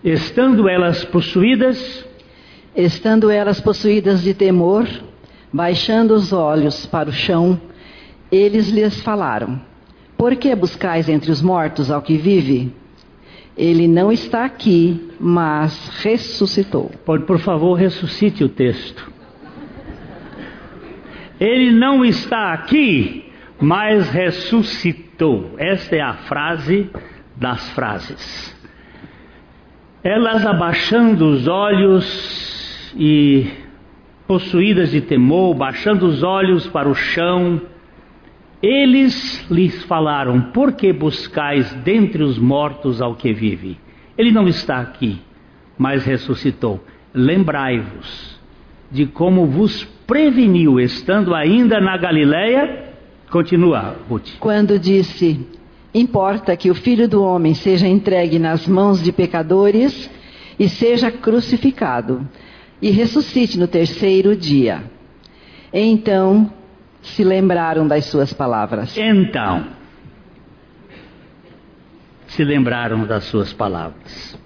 Estando 0.04 0.70
elas 0.70 1.04
possuídas, 1.06 2.08
Estando 2.76 3.32
elas 3.32 3.60
possuídas 3.60 4.22
de 4.22 4.34
temor, 4.34 4.88
baixando 5.52 6.14
os 6.14 6.32
olhos 6.32 6.86
para 6.86 7.10
o 7.10 7.14
chão, 7.14 7.60
eles 8.32 8.70
lhes 8.70 9.02
falaram: 9.02 9.60
Por 10.18 10.36
que 10.36 10.54
buscais 10.56 11.10
entre 11.10 11.32
os 11.32 11.42
mortos 11.42 11.90
ao 11.90 12.02
que 12.02 12.16
vive? 12.18 12.72
Ele 13.58 13.88
não 13.88 14.12
está 14.12 14.46
aqui, 14.46 15.12
mas 15.20 15.90
ressuscitou. 16.02 16.92
por, 17.06 17.22
por 17.22 17.40
favor, 17.40 17.74
ressuscite 17.74 18.44
o 18.44 18.50
texto. 18.50 19.12
Ele 21.40 21.72
não 21.72 22.06
está 22.06 22.54
aqui, 22.54 23.32
mas 23.60 24.10
ressuscitou. 24.10 25.56
Esta 25.58 25.96
é 25.96 26.02
a 26.02 26.14
frase 26.14 26.90
das 27.36 27.70
frases. 27.72 28.56
Elas 30.04 30.46
abaixando 30.46 31.28
os 31.28 31.48
olhos 31.48 32.59
e 32.96 33.48
possuídas 34.28 34.92
de 34.92 35.02
temor, 35.02 35.56
baixando 35.56 36.06
os 36.06 36.24
olhos 36.24 36.68
para 36.68 36.90
o 36.90 36.96
chão, 36.96 37.62
eles 38.62 39.46
lhes 39.50 39.84
falaram: 39.84 40.42
Por 40.52 40.74
que 40.74 40.92
buscais 40.92 41.74
dentre 41.84 42.24
os 42.24 42.38
mortos 42.38 43.02
ao 43.02 43.16
que 43.16 43.34
vive? 43.34 43.78
Ele 44.18 44.32
não 44.32 44.48
está 44.48 44.80
aqui, 44.80 45.20
mas 45.78 46.04
ressuscitou. 46.04 46.84
Lembrai-vos 47.14 48.40
de 48.92 49.06
como 49.06 49.46
vos 49.46 49.84
preveniu, 50.06 50.80
estando 50.80 51.34
ainda 51.34 51.80
na 51.80 51.98
Galileia. 51.98 52.90
Continua, 53.30 53.96
Ruth. 54.10 54.38
Quando 54.40 54.78
disse: 54.78 55.48
Importa 55.94 56.56
que 56.56 56.70
o 56.70 56.76
filho 56.76 57.08
do 57.08 57.24
homem 57.24 57.54
seja 57.54 57.88
entregue 57.88 58.38
nas 58.38 58.68
mãos 58.68 59.02
de 59.02 59.12
pecadores 59.12 60.10
e 60.60 60.68
seja 60.68 61.10
crucificado, 61.10 62.28
e 62.82 62.90
ressuscite 62.92 63.58
no 63.58 63.68
terceiro 63.68 64.36
dia. 64.36 64.84
Então 65.74 66.52
se 67.02 67.24
lembraram 67.24 67.88
das 67.88 68.06
suas 68.06 68.34
palavras. 68.34 68.98
Então, 68.98 69.68
se 72.28 72.44
lembraram 72.44 73.06
das 73.06 73.26
suas 73.26 73.54
palavras. 73.54 74.38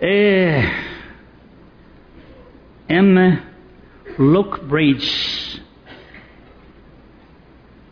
É, 0.00 0.62
Emma 2.88 3.42
Lockbridge 4.18 5.62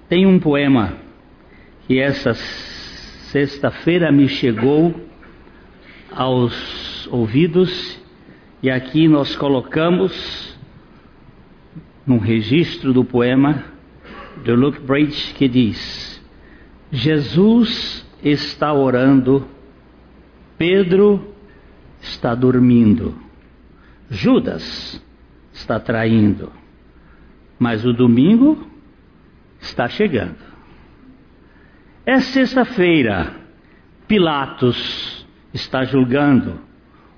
tem 0.09 0.26
um 0.26 0.38
poema 0.38 0.99
que 1.87 1.99
essa 1.99 2.35
sexta-feira 3.32 4.12
me 4.12 4.28
chegou 4.28 4.94
aos 6.14 7.08
ouvidos 7.10 7.98
e 8.62 8.70
aqui 8.70 9.08
nós 9.08 9.34
colocamos 9.34 10.54
num 12.06 12.18
registro 12.18 12.92
do 12.92 13.02
poema 13.02 13.64
de 14.44 14.52
Luke 14.52 14.80
Bridge 14.80 15.32
que 15.32 15.48
diz: 15.48 16.22
Jesus 16.90 18.06
está 18.22 18.70
orando, 18.70 19.48
Pedro 20.58 21.34
está 22.02 22.34
dormindo, 22.34 23.16
Judas 24.10 25.02
está 25.54 25.80
traindo, 25.80 26.52
mas 27.58 27.82
o 27.82 27.94
domingo 27.94 28.62
está 29.58 29.88
chegando. 29.88 30.51
É 32.04 32.18
sexta-feira, 32.18 33.32
Pilatos 34.08 35.24
está 35.54 35.84
julgando, 35.84 36.58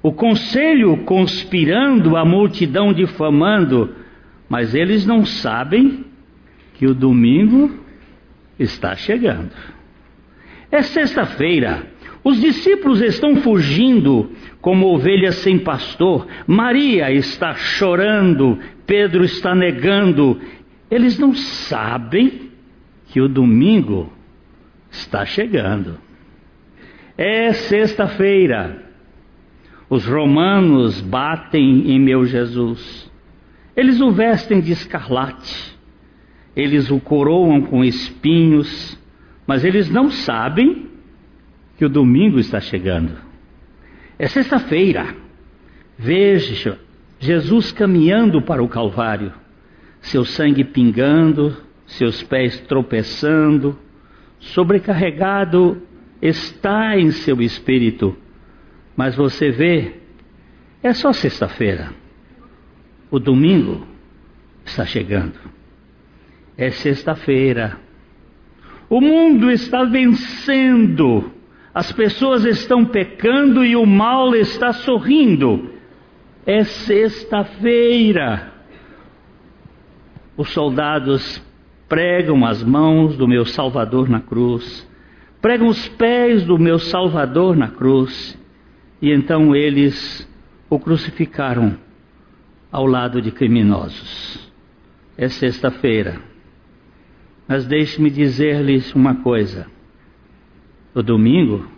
o 0.03 0.13
conselho 0.13 0.99
conspirando, 1.05 2.19
a 2.19 2.25
multidão 2.25 2.93
difamando, 2.93 3.95
mas 4.47 4.75
eles 4.75 5.07
não 5.07 5.25
sabem 5.25 6.05
que 6.75 6.87
o 6.87 6.95
domingo 6.95 7.83
está 8.59 8.95
chegando. 8.95 9.53
É 10.71 10.83
sexta-feira, 10.83 11.87
os 12.23 12.39
discípulos 12.39 13.01
estão 13.01 13.37
fugindo 13.37 14.33
como 14.61 14.89
ovelhas 14.89 15.37
sem 15.37 15.59
pastor, 15.59 16.27
Maria 16.47 17.11
está 17.11 17.55
chorando, 17.55 18.59
Pedro 18.85 19.25
está 19.25 19.55
negando, 19.55 20.39
eles 20.91 21.19
não 21.19 21.35
sabem 21.35 22.51
que 23.07 23.19
o 23.19 23.29
domingo 23.29 24.13
está 24.95 25.25
chegando. 25.25 25.99
É 27.17 27.53
sexta-feira. 27.53 28.83
Os 29.89 30.07
romanos 30.07 31.01
batem 31.01 31.91
em 31.91 32.01
meu 32.01 32.25
Jesus. 32.25 33.11
Eles 33.77 34.01
o 34.01 34.11
vestem 34.11 34.61
de 34.61 34.73
escarlate. 34.73 35.77
Eles 36.57 36.91
o 36.91 36.99
coroam 37.01 37.63
com 37.63 37.85
espinhos. 37.85 38.99
Mas 39.47 39.65
eles 39.65 39.91
não 39.91 40.11
sabem 40.11 40.89
que 41.77 41.85
o 41.85 41.89
domingo 41.89 42.39
está 42.39 42.61
chegando. 42.61 43.13
É 44.19 44.27
sexta-feira. 44.27 45.15
Veja 45.99 46.79
Jesus 47.21 47.71
caminhando 47.71 48.43
para 48.43 48.63
o 48.63 48.69
Calvário 48.69 49.33
seu 50.05 50.25
sangue 50.25 50.65
pingando, 50.65 51.57
seus 51.87 52.23
pés 52.23 52.61
tropeçando, 52.61 53.79
sobrecarregado 54.45 55.83
está 56.21 56.99
em 56.99 57.11
seu 57.11 57.41
espírito, 57.41 58.17
mas 58.97 59.17
você 59.17 59.51
vê, 59.51 59.95
é 60.83 60.93
só 60.93 61.13
sexta-feira. 61.13 61.93
O 63.11 63.19
domingo 63.19 63.87
está 64.65 64.85
chegando. 64.85 65.39
É 66.57 66.71
sexta-feira. 66.71 67.79
O 68.89 69.01
mundo 69.01 69.51
está 69.51 69.85
vencendo. 69.85 71.33
As 71.73 71.91
pessoas 71.91 72.45
estão 72.45 72.85
pecando 72.85 73.65
e 73.65 73.75
o 73.75 73.87
mal 73.87 74.35
está 74.35 74.73
sorrindo. 74.73 75.71
É 76.47 76.65
sexta-feira. 76.65 78.53
Os 80.37 80.51
soldados 80.51 81.43
pregam 81.89 82.45
as 82.45 82.63
mãos 82.63 83.17
do 83.17 83.29
meu 83.29 83.45
Salvador 83.45 84.09
na 84.09 84.21
cruz, 84.21 84.89
pregam 85.41 85.69
os 85.69 85.89
pés 85.89 86.45
do 86.45 86.59
meu 86.59 86.79
Salvador 86.79 87.57
na 87.57 87.69
cruz, 87.69 88.39
e 89.01 89.13
então 89.13 89.55
eles 89.55 90.29
o 90.71 90.79
crucificaram 90.79 91.77
ao 92.73 92.87
lado 92.87 93.21
de 93.21 93.31
criminosos. 93.31 94.53
É 95.17 95.29
sexta-feira. 95.29 96.21
Mas 97.47 97.67
deixe-me 97.67 98.11
dizer-lhes 98.11 98.95
uma 98.95 99.17
coisa: 99.17 99.67
o 100.95 101.03
domingo 101.03 101.69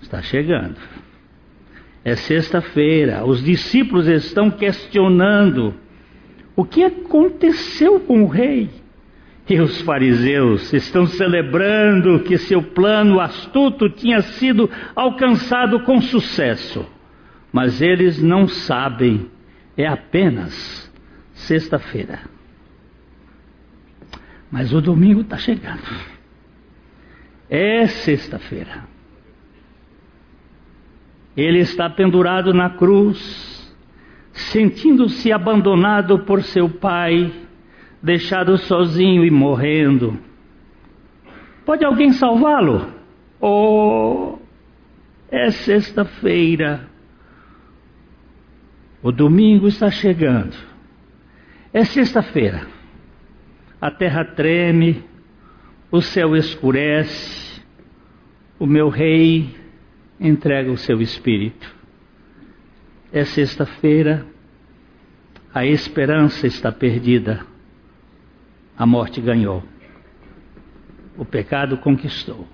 está 0.00 0.22
chegando. 0.22 0.76
É 2.04 2.14
sexta-feira, 2.14 3.24
os 3.24 3.42
discípulos 3.42 4.06
estão 4.06 4.50
questionando 4.50 5.74
o 6.54 6.64
que 6.64 6.82
aconteceu 6.82 8.00
com 8.00 8.22
o 8.22 8.28
rei? 8.28 8.70
E 9.48 9.60
os 9.60 9.80
fariseus 9.82 10.72
estão 10.72 11.06
celebrando 11.06 12.20
que 12.20 12.36
seu 12.36 12.62
plano 12.62 13.20
astuto 13.20 13.88
tinha 13.88 14.20
sido 14.20 14.68
alcançado 14.94 15.80
com 15.80 16.00
sucesso. 16.00 16.84
Mas 17.52 17.80
eles 17.80 18.20
não 18.20 18.48
sabem, 18.48 19.30
é 19.76 19.86
apenas 19.86 20.92
sexta-feira. 21.32 22.20
Mas 24.50 24.72
o 24.72 24.80
domingo 24.80 25.20
está 25.20 25.38
chegando. 25.38 25.82
É 27.48 27.86
sexta-feira. 27.86 28.84
Ele 31.36 31.60
está 31.60 31.88
pendurado 31.88 32.52
na 32.52 32.70
cruz 32.70 33.56
sentindo-se 34.32 35.32
abandonado 35.32 36.20
por 36.20 36.42
seu 36.42 36.68
pai, 36.68 37.32
deixado 38.06 38.56
sozinho 38.56 39.24
e 39.24 39.30
morrendo. 39.30 40.18
Pode 41.64 41.84
alguém 41.84 42.12
salvá-lo? 42.12 42.94
Oh, 43.40 44.38
é 45.30 45.50
sexta-feira. 45.50 46.88
O 49.02 49.12
domingo 49.12 49.68
está 49.68 49.90
chegando. 49.90 50.56
É 51.72 51.84
sexta-feira. 51.84 52.66
A 53.80 53.90
terra 53.90 54.24
treme, 54.24 55.04
o 55.90 56.00
céu 56.00 56.34
escurece, 56.34 57.60
o 58.58 58.66
meu 58.66 58.88
rei 58.88 59.54
entrega 60.18 60.72
o 60.72 60.78
seu 60.78 61.02
espírito 61.02 61.76
é 63.12 63.24
sexta-feira, 63.24 64.26
a 65.54 65.64
esperança 65.64 66.46
está 66.46 66.70
perdida, 66.70 67.46
a 68.76 68.84
morte 68.84 69.20
ganhou, 69.20 69.62
o 71.16 71.24
pecado 71.24 71.78
conquistou. 71.78 72.46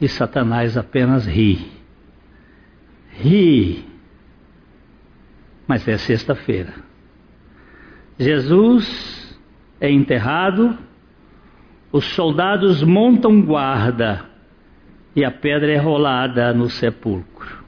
E 0.00 0.08
Satanás 0.08 0.76
apenas 0.76 1.26
ri. 1.26 1.70
Ri. 3.12 3.84
Mas 5.66 5.86
é 5.88 5.96
sexta-feira. 5.96 6.74
Jesus 8.18 9.38
é 9.80 9.90
enterrado, 9.90 10.78
os 11.92 12.04
soldados 12.14 12.82
montam 12.82 13.42
guarda 13.42 14.24
e 15.14 15.24
a 15.24 15.30
pedra 15.30 15.72
é 15.72 15.78
rolada 15.78 16.52
no 16.52 16.68
sepulcro. 16.68 17.64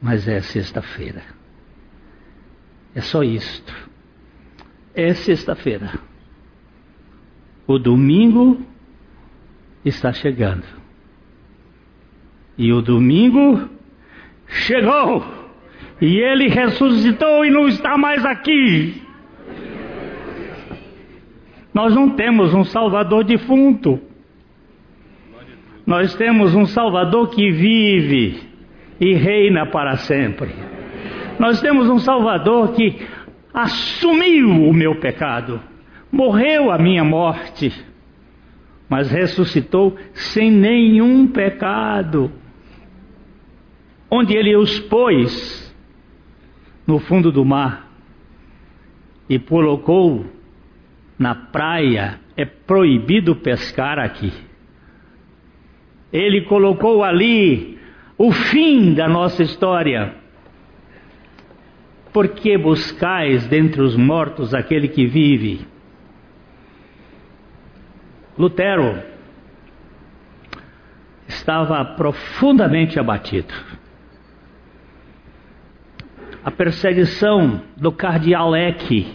Mas 0.00 0.26
é 0.26 0.40
sexta-feira. 0.40 1.22
É 2.94 3.00
só 3.00 3.22
isto. 3.22 3.91
É 4.94 5.14
sexta-feira. 5.14 5.98
O 7.66 7.78
domingo 7.78 8.60
está 9.84 10.12
chegando. 10.12 10.64
E 12.58 12.72
o 12.72 12.82
domingo 12.82 13.68
chegou. 14.46 15.24
E 16.00 16.18
ele 16.18 16.48
ressuscitou 16.48 17.44
e 17.44 17.50
não 17.50 17.68
está 17.68 17.96
mais 17.96 18.24
aqui. 18.24 19.02
Nós 21.72 21.94
não 21.94 22.10
temos 22.10 22.52
um 22.52 22.64
Salvador 22.64 23.24
defunto. 23.24 23.98
Nós 25.86 26.14
temos 26.14 26.54
um 26.54 26.66
Salvador 26.66 27.30
que 27.30 27.50
vive 27.50 28.40
e 29.00 29.14
reina 29.14 29.66
para 29.66 29.96
sempre. 29.96 30.50
Nós 31.38 31.60
temos 31.60 31.88
um 31.88 31.98
Salvador 31.98 32.72
que 32.72 33.00
assumiu 33.52 34.48
o 34.68 34.72
meu 34.72 34.96
pecado, 34.96 35.60
morreu 36.10 36.70
a 36.70 36.78
minha 36.78 37.04
morte, 37.04 37.72
mas 38.88 39.10
ressuscitou 39.10 39.96
sem 40.12 40.50
nenhum 40.50 41.26
pecado. 41.26 42.30
Onde 44.10 44.34
ele 44.34 44.54
os 44.56 44.78
pôs 44.78 45.74
no 46.86 46.98
fundo 46.98 47.32
do 47.32 47.44
mar 47.44 47.90
e 49.28 49.38
colocou 49.38 50.26
na 51.18 51.34
praia, 51.34 52.20
é 52.36 52.44
proibido 52.44 53.36
pescar 53.36 53.98
aqui. 53.98 54.32
Ele 56.12 56.42
colocou 56.42 57.02
ali 57.02 57.78
o 58.18 58.30
fim 58.30 58.92
da 58.92 59.08
nossa 59.08 59.42
história. 59.42 60.21
Por 62.12 62.28
que 62.28 62.58
buscais 62.58 63.46
dentre 63.46 63.80
os 63.80 63.96
mortos 63.96 64.52
aquele 64.52 64.86
que 64.86 65.06
vive? 65.06 65.66
Lutero 68.36 69.02
estava 71.26 71.82
profundamente 71.84 72.98
abatido. 72.98 73.52
A 76.44 76.50
perseguição 76.50 77.62
do 77.76 77.90
cardeal 77.90 78.54
Eck 78.54 79.10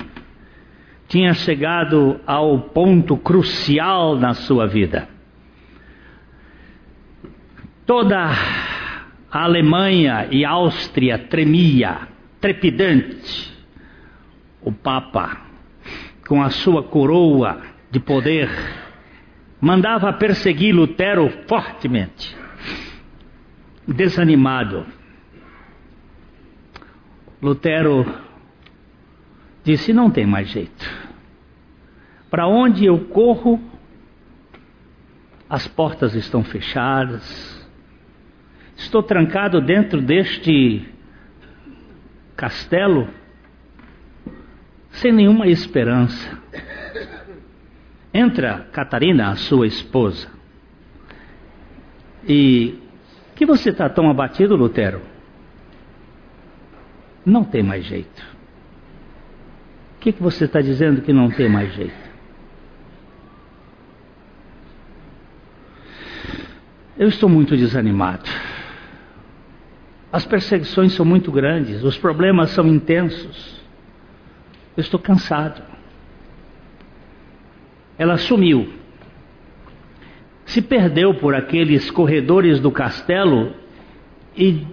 tinha 1.07 1.33
chegado 1.33 2.19
ao 2.25 2.59
ponto 2.59 3.15
crucial 3.15 4.15
na 4.15 4.33
sua 4.33 4.65
vida. 4.65 5.07
Toda 7.85 8.31
a 9.31 9.43
Alemanha 9.43 10.27
e 10.31 10.43
Áustria 10.43 11.19
tremia 11.19 12.16
trepidante, 12.47 13.53
o 14.61 14.71
Papa, 14.71 15.41
com 16.25 16.41
a 16.41 16.49
sua 16.49 16.81
coroa 16.81 17.61
de 17.91 17.99
poder, 17.99 18.49
mandava 19.59 20.13
perseguir 20.13 20.73
Lutero 20.73 21.29
fortemente. 21.45 22.37
Desanimado, 23.85 24.85
Lutero 27.41 28.05
disse: 29.61 29.91
Não 29.91 30.09
tem 30.09 30.25
mais 30.25 30.47
jeito. 30.47 30.89
Para 32.29 32.47
onde 32.47 32.85
eu 32.85 33.07
corro, 33.07 33.61
as 35.49 35.67
portas 35.67 36.15
estão 36.15 36.45
fechadas. 36.45 37.67
Estou 38.77 39.03
trancado 39.03 39.59
dentro 39.59 40.01
deste 40.01 40.95
castelo 42.37 43.09
sem 44.91 45.11
nenhuma 45.11 45.47
esperança. 45.47 46.39
Entra 48.13 48.67
Catarina, 48.71 49.31
a 49.31 49.35
sua 49.35 49.67
esposa. 49.67 50.29
E 52.27 52.79
que 53.35 53.45
você 53.45 53.69
está 53.69 53.89
tão 53.89 54.09
abatido, 54.09 54.55
Lutero? 54.55 55.01
Não 57.25 57.43
tem 57.43 57.61
mais 57.61 57.85
jeito. 57.85 58.37
O 59.95 59.99
que, 59.99 60.11
que 60.11 60.23
você 60.23 60.45
está 60.45 60.61
dizendo 60.61 61.01
que 61.01 61.11
não 61.11 61.29
tem 61.29 61.49
mais 61.49 61.73
jeito? 61.73 62.07
Eu 66.97 67.09
estou 67.09 67.29
muito 67.29 67.55
desanimado. 67.55 68.27
As 70.17 70.25
perseguições 70.25 70.93
são 70.93 71.05
muito 71.05 71.31
grandes, 71.31 71.83
os 71.83 71.95
problemas 71.95 72.49
são 72.49 72.65
intensos. 72.65 73.61
Eu 74.75 74.81
estou 74.81 74.99
cansado. 74.99 75.61
Ela 77.99 78.17
sumiu. 78.17 78.67
Se 80.43 80.59
perdeu 80.59 81.13
por 81.13 81.35
aqueles 81.35 81.91
corredores 81.91 82.59
do 82.59 82.71
castelo 82.71 83.53
e, 84.35 84.65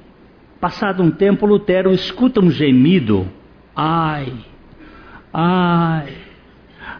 passado 0.58 1.02
um 1.02 1.10
tempo, 1.10 1.44
Lutero 1.44 1.92
escuta 1.92 2.40
um 2.40 2.50
gemido. 2.50 3.28
Ai, 3.76 4.32
ai, 5.30 6.08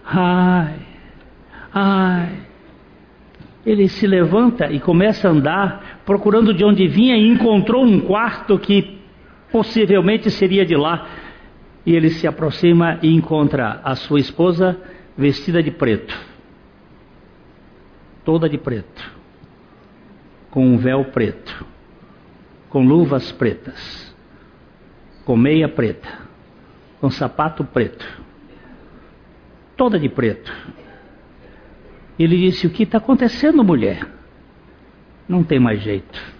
ai, 0.05 0.75
ai. 1.73 2.29
Ele 3.64 3.88
se 3.88 4.07
levanta 4.07 4.70
e 4.70 4.79
começa 4.79 5.27
a 5.27 5.31
andar, 5.31 6.03
procurando 6.05 6.53
de 6.53 6.64
onde 6.64 6.87
vinha, 6.87 7.16
e 7.16 7.27
encontrou 7.27 7.85
um 7.85 8.00
quarto 8.00 8.59
que 8.59 8.98
possivelmente 9.50 10.31
seria 10.31 10.66
de 10.66 10.77
lá. 10.77 11.09
E 11.87 11.94
ele 11.94 12.11
se 12.11 12.27
aproxima 12.27 12.98
e 13.03 13.14
encontra 13.14 13.81
a 13.83 13.94
sua 13.94 14.20
esposa 14.20 14.79
vestida 15.16 15.62
de 15.62 15.70
preto, 15.70 16.18
toda 18.24 18.48
de 18.48 18.59
preto, 18.59 19.12
com 20.50 20.66
um 20.66 20.77
véu 20.77 21.05
preto, 21.07 21.64
com 22.68 22.85
luvas 22.85 23.31
pretas, 23.33 24.14
com 25.24 25.37
meia 25.37 25.68
preta, 25.68 26.09
com 27.00 27.11
sapato 27.11 27.64
preto, 27.64 28.05
toda 29.77 29.98
de 29.98 30.09
preto 30.09 30.53
ele 32.18 32.37
disse: 32.37 32.66
O 32.66 32.70
que 32.70 32.85
está 32.85 32.98
acontecendo, 32.98 33.64
mulher? 33.64 34.07
Não 35.29 35.42
tem 35.42 35.59
mais 35.59 35.83
jeito. 35.83 36.35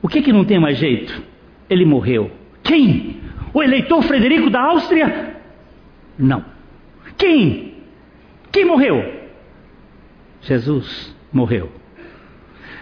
O 0.00 0.08
que, 0.08 0.22
que 0.22 0.32
não 0.32 0.44
tem 0.44 0.58
mais 0.58 0.78
jeito? 0.78 1.22
Ele 1.68 1.84
morreu. 1.84 2.30
Quem? 2.62 3.20
O 3.52 3.62
eleitor 3.62 4.02
Frederico 4.02 4.50
da 4.50 4.60
Áustria? 4.60 5.36
Não. 6.18 6.44
Quem? 7.16 7.74
Quem 8.52 8.64
morreu? 8.64 9.02
Jesus 10.42 11.14
morreu. 11.32 11.70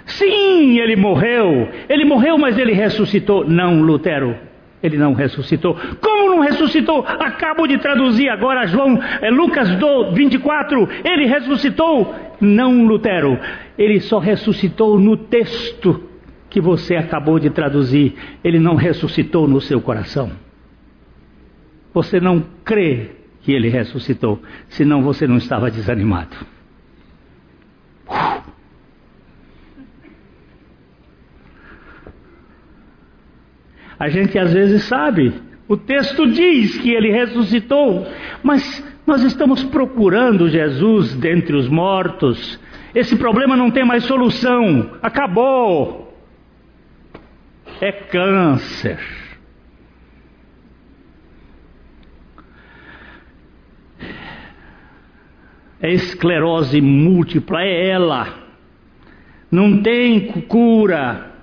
Sim, 0.04 0.78
ele 0.78 0.96
morreu. 0.96 1.68
Ele 1.88 2.04
morreu, 2.04 2.36
mas 2.36 2.58
ele 2.58 2.72
ressuscitou. 2.72 3.48
Não, 3.48 3.82
Lutero 3.82 4.36
ele 4.84 4.98
não 4.98 5.14
ressuscitou. 5.14 5.74
Como 6.00 6.30
não 6.30 6.40
ressuscitou? 6.40 7.04
Acabo 7.06 7.66
de 7.66 7.78
traduzir 7.78 8.28
agora 8.28 8.66
João, 8.66 9.00
é, 9.22 9.30
Lucas 9.30 9.68
24. 10.12 10.88
Ele 11.02 11.26
ressuscitou. 11.26 12.14
Não 12.38 12.84
Lutero. 12.86 13.38
Ele 13.78 13.98
só 14.00 14.18
ressuscitou 14.18 15.00
no 15.00 15.16
texto 15.16 16.04
que 16.50 16.60
você 16.60 16.96
acabou 16.96 17.38
de 17.38 17.48
traduzir. 17.48 18.14
Ele 18.44 18.58
não 18.58 18.74
ressuscitou 18.74 19.48
no 19.48 19.60
seu 19.60 19.80
coração. 19.80 20.30
Você 21.94 22.20
não 22.20 22.44
crê 22.62 23.12
que 23.40 23.52
ele 23.52 23.68
ressuscitou, 23.68 24.42
senão 24.68 25.02
você 25.02 25.26
não 25.26 25.36
estava 25.36 25.70
desanimado. 25.70 26.36
Uh. 28.08 28.53
A 33.98 34.08
gente 34.08 34.38
às 34.38 34.52
vezes 34.52 34.84
sabe, 34.84 35.32
o 35.68 35.76
texto 35.76 36.26
diz 36.26 36.76
que 36.78 36.92
ele 36.92 37.10
ressuscitou, 37.10 38.06
mas 38.42 38.84
nós 39.06 39.22
estamos 39.22 39.62
procurando 39.64 40.48
Jesus 40.48 41.14
dentre 41.14 41.56
os 41.56 41.68
mortos. 41.68 42.58
Esse 42.94 43.16
problema 43.16 43.56
não 43.56 43.70
tem 43.70 43.84
mais 43.84 44.04
solução, 44.04 44.92
acabou. 45.02 46.14
É 47.80 47.92
câncer. 47.92 48.98
É 55.80 55.92
esclerose 55.92 56.80
múltipla, 56.80 57.62
é 57.62 57.88
ela. 57.90 58.44
Não 59.50 59.82
tem 59.82 60.30
cura. 60.48 61.33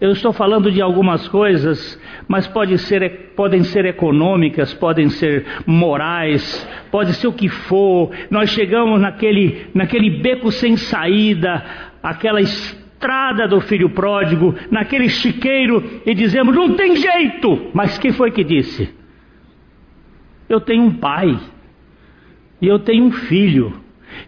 Eu 0.00 0.12
estou 0.12 0.32
falando 0.32 0.70
de 0.70 0.80
algumas 0.80 1.26
coisas, 1.26 2.00
mas 2.28 2.46
pode 2.46 2.78
ser, 2.78 3.32
podem 3.34 3.64
ser 3.64 3.84
econômicas, 3.84 4.72
podem 4.72 5.08
ser 5.08 5.44
morais, 5.66 6.68
pode 6.88 7.14
ser 7.14 7.26
o 7.26 7.32
que 7.32 7.48
for. 7.48 8.10
Nós 8.30 8.50
chegamos 8.50 9.00
naquele, 9.00 9.66
naquele 9.74 10.08
beco 10.20 10.52
sem 10.52 10.76
saída, 10.76 11.64
aquela 12.00 12.40
estrada 12.40 13.48
do 13.48 13.60
filho 13.60 13.90
pródigo, 13.90 14.54
naquele 14.70 15.08
chiqueiro, 15.08 15.82
e 16.06 16.14
dizemos: 16.14 16.54
não 16.54 16.74
tem 16.74 16.94
jeito. 16.94 17.70
Mas 17.74 17.98
quem 17.98 18.12
foi 18.12 18.30
que 18.30 18.44
disse? 18.44 18.88
Eu 20.48 20.60
tenho 20.60 20.84
um 20.84 20.92
pai, 20.92 21.36
e 22.62 22.68
eu 22.68 22.78
tenho 22.78 23.04
um 23.04 23.10
filho, 23.10 23.74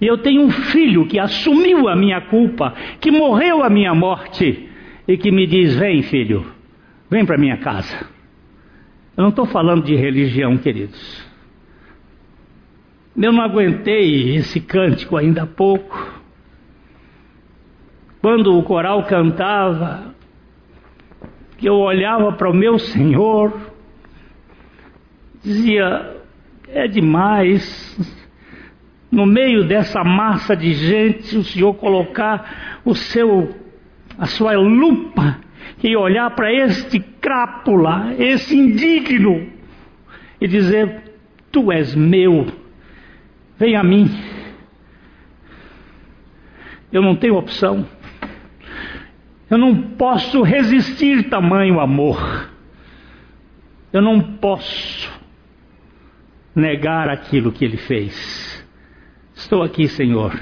e 0.00 0.06
eu 0.06 0.18
tenho 0.18 0.42
um 0.42 0.50
filho 0.50 1.06
que 1.06 1.16
assumiu 1.16 1.88
a 1.88 1.94
minha 1.94 2.20
culpa, 2.22 2.74
que 3.00 3.12
morreu 3.12 3.62
a 3.62 3.70
minha 3.70 3.94
morte 3.94 4.68
e 5.10 5.16
que 5.16 5.32
me 5.32 5.44
diz: 5.44 5.74
Vem, 5.74 6.02
filho, 6.02 6.46
vem 7.10 7.26
para 7.26 7.36
minha 7.36 7.56
casa. 7.56 8.06
Eu 9.16 9.22
não 9.22 9.30
estou 9.30 9.44
falando 9.44 9.84
de 9.84 9.96
religião, 9.96 10.56
queridos. 10.56 11.28
Eu 13.16 13.32
não 13.32 13.42
aguentei 13.42 14.36
esse 14.36 14.60
cântico 14.60 15.16
ainda 15.16 15.42
há 15.42 15.46
pouco. 15.46 16.20
Quando 18.22 18.56
o 18.56 18.62
coral 18.62 19.02
cantava, 19.04 20.14
que 21.58 21.68
eu 21.68 21.74
olhava 21.74 22.32
para 22.32 22.48
o 22.48 22.54
meu 22.54 22.78
Senhor, 22.78 23.52
dizia: 25.42 26.22
é 26.68 26.86
demais, 26.86 28.16
no 29.10 29.26
meio 29.26 29.64
dessa 29.64 30.04
massa 30.04 30.54
de 30.54 30.72
gente, 30.72 31.36
o 31.36 31.42
Senhor 31.42 31.74
colocar 31.74 32.80
o 32.84 32.94
seu 32.94 33.69
a 34.20 34.26
sua 34.26 34.52
lupa 34.52 35.38
e 35.82 35.96
olhar 35.96 36.30
para 36.32 36.52
este 36.52 37.00
crápula, 37.00 38.14
esse 38.18 38.54
indigno, 38.54 39.48
e 40.38 40.46
dizer: 40.46 41.14
Tu 41.50 41.72
és 41.72 41.94
meu, 41.94 42.46
vem 43.58 43.74
a 43.74 43.82
mim. 43.82 44.10
Eu 46.92 47.00
não 47.00 47.16
tenho 47.16 47.36
opção. 47.36 47.86
Eu 49.48 49.56
não 49.56 49.74
posso 49.74 50.42
resistir 50.42 51.30
tamanho 51.30 51.80
amor. 51.80 52.50
Eu 53.92 54.02
não 54.02 54.20
posso 54.20 55.10
negar 56.54 57.08
aquilo 57.08 57.50
que 57.50 57.64
ele 57.64 57.78
fez. 57.78 58.64
Estou 59.34 59.62
aqui, 59.62 59.88
Senhor. 59.88 60.38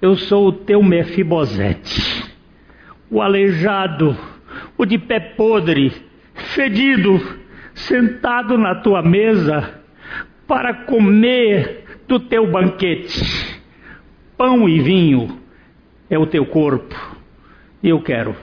Eu 0.00 0.16
sou 0.16 0.48
o 0.48 0.52
teu 0.52 0.82
Mefibosete 0.82 2.31
o 3.12 3.20
aleijado, 3.20 4.16
o 4.78 4.86
de 4.86 4.96
pé 4.96 5.20
podre, 5.20 5.92
fedido, 6.54 7.20
sentado 7.74 8.56
na 8.56 8.76
tua 8.76 9.02
mesa 9.02 9.82
para 10.46 10.72
comer 10.72 11.84
do 12.08 12.18
teu 12.18 12.50
banquete. 12.50 13.60
Pão 14.36 14.66
e 14.66 14.80
vinho 14.80 15.38
é 16.08 16.18
o 16.18 16.26
teu 16.26 16.46
corpo, 16.46 16.96
e 17.82 17.90
eu 17.90 18.00
quero. 18.00 18.34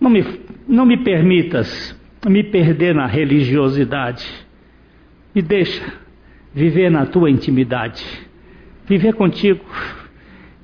Não 0.00 0.10
me, 0.10 0.24
não 0.66 0.84
me 0.84 0.96
permitas 0.96 1.96
me 2.26 2.42
perder 2.42 2.94
na 2.94 3.06
religiosidade. 3.06 4.28
Me 5.32 5.40
deixa 5.40 5.84
viver 6.52 6.90
na 6.90 7.06
tua 7.06 7.30
intimidade, 7.30 8.04
viver 8.86 9.14
contigo. 9.14 9.64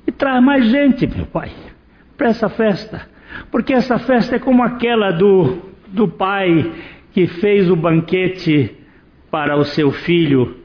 E 0.05 0.11
traz 0.11 0.43
mais 0.43 0.65
gente, 0.65 1.07
meu 1.07 1.25
Pai, 1.27 1.51
para 2.17 2.29
essa 2.29 2.49
festa 2.49 3.09
porque 3.49 3.73
essa 3.73 3.99
festa 3.99 4.35
é 4.35 4.39
como 4.39 4.63
aquela 4.63 5.11
do, 5.11 5.57
do 5.87 6.07
pai 6.07 6.71
que 7.13 7.27
fez 7.27 7.69
o 7.69 7.75
banquete 7.75 8.71
para 9.29 9.55
o 9.57 9.63
seu 9.63 9.91
filho 9.91 10.61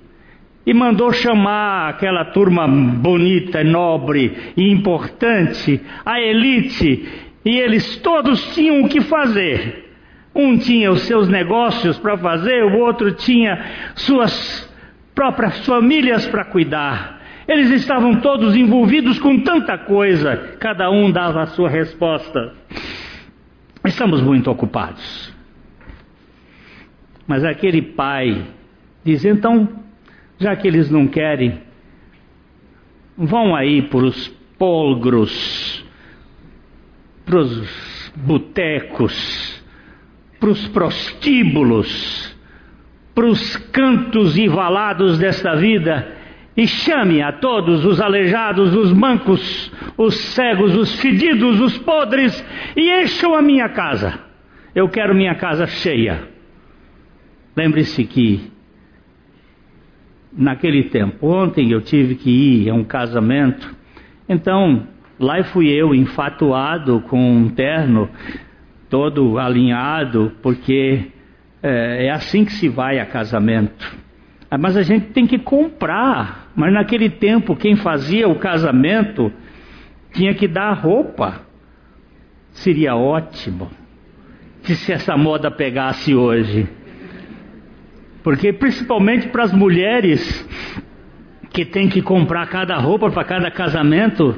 e 0.67 0.75
mandou 0.75 1.13
chamar 1.13 1.91
aquela 1.91 2.25
turma 2.25 2.67
bonita, 2.67 3.63
nobre 3.63 4.53
e 4.57 4.69
importante, 4.69 5.81
a 6.05 6.21
elite, 6.21 7.09
e 7.45 7.61
eles 7.61 7.97
todos 7.99 8.53
tinham 8.53 8.83
o 8.83 8.89
que 8.89 9.01
fazer. 9.03 9.85
Um 10.35 10.59
tinha 10.59 10.91
os 10.91 11.03
seus 11.03 11.29
negócios 11.29 11.97
para 11.99 12.19
fazer, 12.19 12.65
o 12.65 12.79
outro 12.81 13.13
tinha 13.13 13.65
suas 13.95 14.69
próprias 15.15 15.65
famílias 15.65 16.27
para 16.27 16.45
cuidar. 16.45 17.16
Eles 17.49 17.71
estavam 17.71 18.21
todos 18.21 18.57
envolvidos 18.57 19.19
com 19.21 19.39
tanta 19.41 19.79
coisa, 19.79 20.57
cada 20.59 20.91
um 20.91 21.11
dava 21.13 21.43
a 21.43 21.47
sua 21.47 21.69
resposta. 21.69 22.55
Estamos 23.85 24.21
muito 24.21 24.51
ocupados. 24.51 25.33
Mas 27.27 27.45
aquele 27.45 27.81
pai 27.81 28.45
diz: 29.05 29.25
então, 29.25 29.69
já 30.39 30.57
que 30.57 30.67
eles 30.67 30.91
não 30.91 31.07
querem, 31.07 31.61
vão 33.17 33.55
aí 33.55 33.83
para 33.83 34.05
os 34.05 34.27
polgros, 34.59 35.85
para 37.25 37.39
os 37.39 38.13
botecos, 38.17 39.65
para 40.41 40.51
os 40.51 40.67
prostíbulos, 40.69 42.37
para 43.15 43.27
os 43.27 43.57
cantos 43.57 44.37
e 44.37 44.49
valados 44.49 45.17
desta 45.17 45.55
vida 45.55 46.17
e 46.57 46.67
chame 46.67 47.21
a 47.21 47.33
todos 47.33 47.85
os 47.85 48.01
aleijados, 48.01 48.75
os 48.75 48.93
mancos, 48.93 49.71
os 49.97 50.17
cegos, 50.17 50.75
os 50.75 50.95
fedidos, 51.01 51.61
os 51.61 51.77
podres, 51.79 52.45
e 52.75 53.03
encham 53.03 53.35
a 53.35 53.43
minha 53.43 53.69
casa. 53.69 54.19
Eu 54.75 54.89
quero 54.89 55.15
minha 55.15 55.35
casa 55.35 55.67
cheia. 55.67 56.29
Lembre-se 57.55 58.05
que 58.05 58.51
naquele 60.33 60.85
tempo, 60.85 61.27
ontem 61.27 61.73
eu 61.73 61.81
tive 61.81 62.15
que 62.15 62.31
ir 62.31 62.71
a 62.71 62.75
um 62.75 62.85
casamento, 62.85 63.75
então 64.29 64.87
lá 65.19 65.43
fui 65.45 65.69
eu 65.69 65.95
enfatuado 65.95 67.01
com 67.03 67.19
um 67.19 67.49
terno 67.49 68.11
todo 68.89 69.39
alinhado, 69.39 70.33
porque 70.43 71.07
é, 71.63 72.07
é 72.07 72.11
assim 72.11 72.45
que 72.45 72.53
se 72.53 72.69
vai 72.69 72.99
a 72.99 73.07
casamento. 73.07 74.06
Ah, 74.51 74.59
mas 74.59 74.77
a 74.77 74.83
gente 74.83 75.09
tem 75.09 75.27
que 75.27 75.39
comprar. 75.39 76.51
Mas 76.55 76.73
naquele 76.73 77.11
tempo, 77.11 77.57
quem 77.57 77.77
fazia 77.77 78.29
o 78.29 78.37
casamento 78.37 79.33
tinha 80.13 80.35
que 80.35 80.47
dar 80.47 80.73
roupa. 80.73 81.41
Seria 82.53 82.97
ótimo 82.97 83.71
se 84.63 84.93
essa 84.93 85.17
moda 85.17 85.51
pegasse 85.51 86.15
hoje. 86.15 86.69
Porque 88.23 88.53
principalmente 88.53 89.29
para 89.29 89.45
as 89.45 89.53
mulheres 89.53 90.45
que 91.53 91.65
tem 91.65 91.89
que 91.89 92.03
comprar 92.03 92.47
cada 92.49 92.77
roupa 92.77 93.11
para 93.11 93.25
cada 93.25 93.51
casamento, 93.51 94.37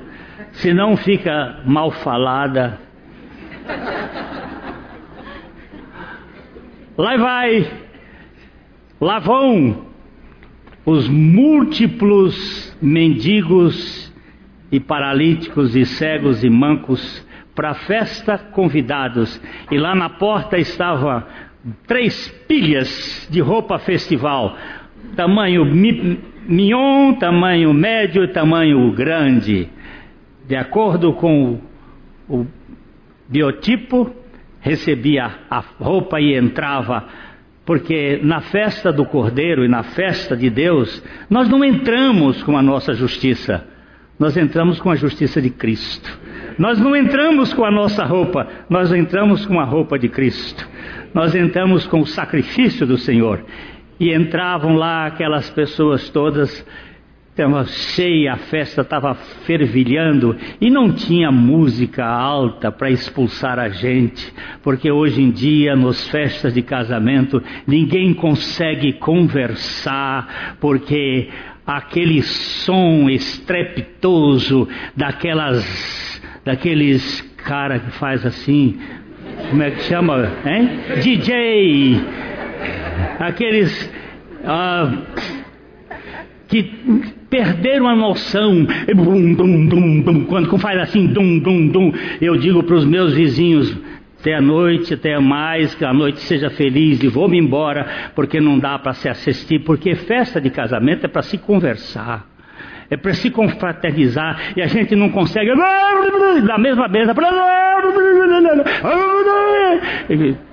senão 0.53 0.97
fica 0.97 1.62
mal 1.64 1.90
falada. 1.90 2.79
Lá 6.97 7.16
vai, 7.16 7.71
lá 9.01 9.18
vão 9.21 9.88
os 10.88 11.07
múltiplos 11.07 12.74
mendigos 12.81 14.11
e 14.72 14.81
paralíticos 14.81 15.77
e 15.77 15.85
cegos 15.85 16.42
e 16.42 16.48
mancos 16.48 17.27
para 17.55 17.72
a 17.72 17.74
festa 17.74 18.38
convidados. 18.38 19.38
E 19.70 19.77
lá 19.77 19.94
na 19.94 20.09
porta 20.09 20.57
estava 20.57 21.29
três 21.87 22.29
pilhas 22.48 23.29
de 23.31 23.38
roupa 23.38 23.79
festival, 23.79 24.57
tamanho 25.14 25.62
mignon, 25.66 27.12
tamanho 27.16 27.74
médio 27.74 28.24
e 28.24 28.29
tamanho 28.29 28.90
grande. 28.92 29.68
De 30.46 30.57
acordo 30.57 31.12
com 31.12 31.61
o 32.27 32.46
biotipo, 33.29 34.11
recebia 34.59 35.35
a 35.51 35.62
roupa 35.79 36.18
e 36.18 36.35
entrava 36.35 37.07
porque 37.69 38.19
na 38.23 38.41
festa 38.41 38.91
do 38.91 39.05
Cordeiro 39.05 39.63
e 39.63 39.69
na 39.69 39.83
festa 39.83 40.35
de 40.35 40.49
Deus, 40.49 41.05
nós 41.29 41.51
não 41.51 41.63
entramos 41.63 42.43
com 42.43 42.57
a 42.57 42.63
nossa 42.63 42.95
justiça, 42.95 43.63
nós 44.19 44.39
entramos 44.39 44.81
com 44.81 44.91
a 44.91 44.97
justiça 44.97 45.39
de 45.39 45.51
Cristo. 45.51 46.19
Nós 46.59 46.81
não 46.81 46.97
entramos 46.97 47.53
com 47.53 47.67
a 47.67 47.71
nossa 47.71 48.07
roupa, 48.07 48.49
nós 48.71 48.91
entramos 48.91 49.45
com 49.45 49.61
a 49.61 49.65
roupa 49.65 49.99
de 49.99 50.09
Cristo. 50.09 50.67
Nós 51.13 51.35
entramos 51.35 51.87
com 51.87 52.01
o 52.01 52.07
sacrifício 52.07 52.87
do 52.87 52.97
Senhor. 52.97 53.45
E 54.01 54.15
entravam 54.15 54.75
lá 54.75 55.05
aquelas 55.05 55.51
pessoas 55.51 56.09
todas 56.09 56.65
estava 57.42 57.64
cheia, 57.66 58.33
a 58.33 58.37
festa 58.37 58.81
estava 58.81 59.14
fervilhando 59.14 60.37
e 60.61 60.68
não 60.68 60.92
tinha 60.92 61.31
música 61.31 62.05
alta 62.05 62.72
para 62.72 62.90
expulsar 62.90 63.61
a 63.61 63.68
gente, 63.68 64.33
porque 64.61 64.90
hoje 64.90 65.22
em 65.22 65.31
dia, 65.31 65.77
nos 65.77 66.09
festas 66.09 66.53
de 66.53 66.62
casamento, 66.62 67.40
ninguém 67.64 68.12
consegue 68.12 68.94
conversar, 68.94 70.57
porque 70.61 71.29
aquele 71.64 72.22
som 72.22 73.09
estrepitoso 73.09 74.68
daquelas, 74.96 76.20
daqueles 76.44 77.20
cara 77.37 77.79
que 77.79 77.92
faz 77.92 78.27
assim, 78.27 78.81
como 79.48 79.62
é 79.62 79.70
que 79.70 79.83
chama, 79.83 80.29
hein? 80.44 80.70
DJ, 81.01 82.01
aqueles 83.20 83.90
ah, 84.44 84.92
que 86.48 87.18
perderam 87.31 87.88
a 87.88 87.95
noção, 87.95 88.67
bum, 88.95 89.35
bum, 89.35 89.67
bum, 89.67 90.01
bum, 90.03 90.25
quando 90.25 90.59
faz 90.59 90.79
assim, 90.81 91.07
dum, 91.07 91.38
dum, 91.38 91.69
dum, 91.69 91.93
eu 92.21 92.37
digo 92.37 92.62
para 92.62 92.77
os 92.77 92.85
meus 92.85 93.14
vizinhos, 93.14 93.77
até 94.21 94.35
a 94.35 94.41
noite, 94.41 94.95
até 94.95 95.19
mais, 95.19 95.75
que 95.75 95.85
a 95.85 95.93
noite 95.93 96.21
seja 96.21 96.51
feliz 96.51 97.03
e 97.03 97.09
vou-me 97.09 97.38
embora, 97.38 97.87
porque 98.14 98.41
não 98.41 98.59
dá 98.59 98.79
para 98.79 98.93
se 98.95 99.09
assistir, 99.09 99.61
porque 99.61 99.95
festa 99.95 100.41
de 100.41 100.51
casamento 100.51 101.05
é 101.05 101.09
para 101.09 101.23
se 101.23 101.38
conversar, 101.38 102.27
é 102.91 102.97
para 102.97 103.14
se 103.14 103.31
confraternizar, 103.31 104.55
e 104.57 104.62
a 104.62 104.67
gente 104.67 104.97
não 104.97 105.11
consegue, 105.11 105.53
da 106.47 106.59
mesma 106.59 106.88
mesa, 106.88 107.14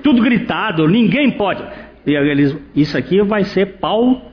tudo 0.04 0.22
gritado, 0.22 0.88
ninguém 0.88 1.32
pode. 1.32 1.64
E 2.06 2.14
eles, 2.14 2.56
isso 2.76 2.98
aqui 2.98 3.22
vai 3.24 3.44
ser 3.44 3.78
pau 3.78 4.32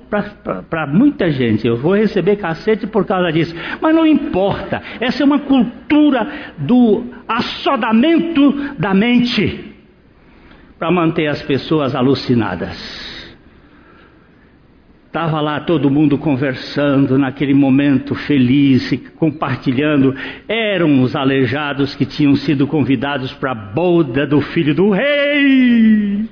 para 0.69 0.87
muita 0.87 1.31
gente. 1.31 1.67
Eu 1.67 1.77
vou 1.77 1.95
receber 1.95 2.37
cacete 2.37 2.87
por 2.87 3.07
causa 3.07 3.33
disso. 3.33 3.55
Mas 3.81 3.95
não 3.95 4.07
importa. 4.07 4.83
Essa 5.01 5.23
é 5.23 5.27
uma 5.27 5.39
cultura 5.39 6.27
do 6.59 7.05
assodamento 7.27 8.53
da 8.79 8.93
mente 8.93 9.73
para 10.79 10.91
manter 10.91 11.29
as 11.29 11.41
pessoas 11.43 11.95
alucinadas. 11.95 13.11
Estava 15.07 15.41
lá 15.43 15.61
todo 15.61 15.91
mundo 15.91 16.17
conversando 16.17 17.19
naquele 17.19 17.53
momento 17.53 18.15
feliz, 18.15 18.93
compartilhando. 19.17 20.15
Eram 20.49 21.03
os 21.03 21.15
aleijados 21.15 21.95
que 21.95 22.07
tinham 22.07 22.35
sido 22.35 22.67
convidados 22.67 23.33
para 23.33 23.53
a 23.53 23.55
boda 23.55 24.27
do 24.27 24.41
filho 24.41 24.75
do 24.75 24.91
rei. 24.91 26.29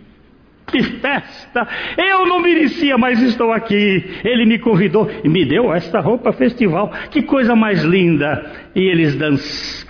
Que 0.71 0.83
festa! 0.83 1.67
Eu 1.97 2.27
não 2.27 2.41
merecia, 2.41 2.97
mas 2.97 3.21
estou 3.23 3.53
aqui. 3.53 4.05
Ele 4.25 4.47
me 4.47 4.59
convidou 4.59 5.11
e 5.25 5.29
me 5.29 5.45
deu 5.45 5.73
esta 5.73 6.01
roupa 6.01 6.33
festival. 6.33 6.91
Que 7.11 7.23
coisa 7.23 7.57
mais 7.57 7.83
linda! 7.83 8.71
E 8.75 8.81
eles 8.81 9.17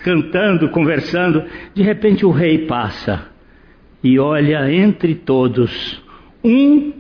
cantando, 0.03 0.69
conversando. 0.71 1.45
De 1.75 1.83
repente 1.83 2.25
o 2.25 2.31
rei 2.31 2.67
passa 2.67 3.29
e 4.03 4.19
olha 4.19 4.73
entre 4.73 5.15
todos 5.15 6.03
um 6.43 6.93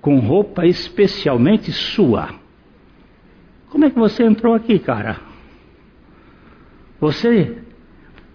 com 0.00 0.18
roupa 0.18 0.66
especialmente 0.66 1.70
sua. 1.72 2.30
Como 3.68 3.84
é 3.84 3.90
que 3.90 3.98
você 3.98 4.24
entrou 4.24 4.54
aqui, 4.54 4.78
cara? 4.78 5.20
Você 7.00 7.58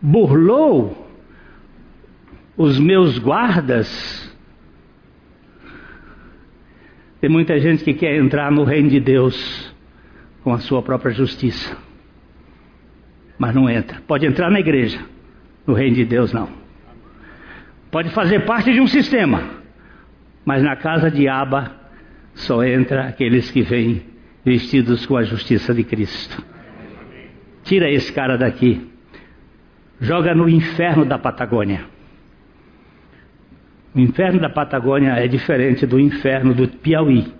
burlou 0.01 1.05
os 2.58 2.79
meus 2.79 3.17
guardas 3.17 4.35
tem 7.26 7.32
muita 7.32 7.60
gente 7.60 7.84
que 7.84 7.96
quer 7.96 8.18
entrar 8.18 8.52
no 8.52 8.64
reino 8.64 8.88
de 8.88 9.00
Deus 9.00 9.74
com 10.44 10.54
a 10.54 10.60
sua 10.60 10.84
própria 10.84 11.12
justiça, 11.12 11.76
mas 13.36 13.56
não 13.56 13.68
entra. 13.68 14.00
Pode 14.06 14.28
entrar 14.28 14.52
na 14.52 14.60
igreja, 14.60 15.00
no 15.66 15.74
reino 15.74 15.96
de 15.96 16.06
Deus 16.06 16.32
não. 16.32 16.48
Pode 17.90 18.12
fazer 18.12 18.46
parte 18.46 18.72
de 18.72 18.80
um 18.80 18.86
sistema, 18.86 19.42
mas 20.46 20.62
na 20.62 20.76
casa 20.76 21.10
de 21.10 21.28
Aba 21.28 21.72
só 22.36 22.64
entra 22.64 23.08
aqueles 23.08 23.50
que 23.50 23.64
vêm 23.64 24.04
vestidos 24.46 25.04
com 25.08 25.18
a 25.18 25.24
justiça 25.24 25.74
de 25.74 25.84
Cristo. 25.84 26.46
Tira 27.64 27.90
esse 27.90 28.14
cara 28.14 28.38
daqui, 28.38 28.88
joga 30.00 30.36
no 30.36 30.48
inferno 30.48 31.04
da 31.04 31.18
Patagônia. 31.18 31.86
O 33.95 33.99
inferno 33.99 34.41
da 34.41 34.49
Patagônia 34.49 35.13
é 35.13 35.25
diferente 35.25 35.86
do 35.86 35.97
inferno 35.97 36.53
do 36.53 36.67
Piauí. 36.67 37.31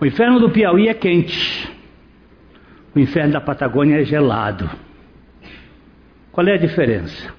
O 0.00 0.06
inferno 0.06 0.38
do 0.38 0.50
Piauí 0.50 0.86
é 0.86 0.94
quente. 0.94 1.68
O 2.94 3.00
inferno 3.00 3.32
da 3.32 3.40
Patagônia 3.40 4.00
é 4.00 4.04
gelado. 4.04 4.70
Qual 6.30 6.46
é 6.46 6.52
a 6.52 6.58
diferença? 6.58 7.34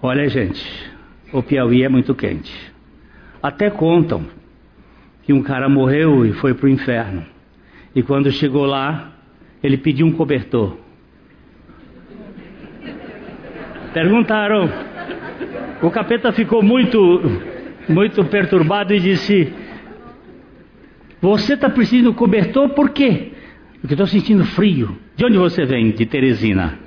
Olha, 0.00 0.28
gente, 0.28 0.64
o 1.32 1.42
Piauí 1.42 1.82
é 1.82 1.88
muito 1.88 2.14
quente. 2.14 2.54
Até 3.42 3.68
contam 3.68 4.26
que 5.24 5.32
um 5.32 5.42
cara 5.42 5.68
morreu 5.68 6.24
e 6.24 6.32
foi 6.34 6.54
para 6.54 6.66
o 6.66 6.68
inferno. 6.68 7.26
E 7.96 8.02
quando 8.02 8.30
chegou 8.30 8.64
lá, 8.64 9.12
ele 9.60 9.76
pediu 9.76 10.06
um 10.06 10.12
cobertor. 10.12 10.78
Perguntaram 13.92 14.87
o 15.80 15.90
capeta 15.90 16.32
ficou 16.32 16.62
muito, 16.62 16.98
muito 17.88 18.24
perturbado 18.24 18.92
e 18.94 19.00
disse: 19.00 19.52
Você 21.20 21.54
está 21.54 21.70
precisando 21.70 22.10
de 22.10 22.16
cobertor 22.16 22.70
por 22.70 22.90
quê? 22.90 23.32
Porque 23.80 23.94
estou 23.94 24.06
sentindo 24.06 24.44
frio. 24.44 24.98
De 25.16 25.24
onde 25.24 25.38
você 25.38 25.64
vem? 25.64 25.90
De 25.90 26.04
Teresina. 26.06 26.78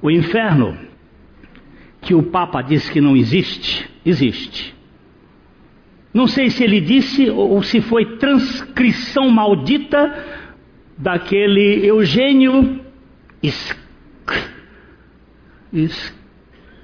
O 0.00 0.10
inferno, 0.10 0.76
que 2.00 2.14
o 2.14 2.24
Papa 2.24 2.60
disse 2.60 2.90
que 2.90 3.00
não 3.00 3.16
existe, 3.16 3.88
existe. 4.04 4.74
Não 6.12 6.26
sei 6.26 6.50
se 6.50 6.64
ele 6.64 6.80
disse 6.80 7.30
ou 7.30 7.62
se 7.62 7.80
foi 7.80 8.16
transcrição 8.16 9.30
maldita 9.30 10.41
daquele 10.98 11.86
Eugênio 11.86 12.80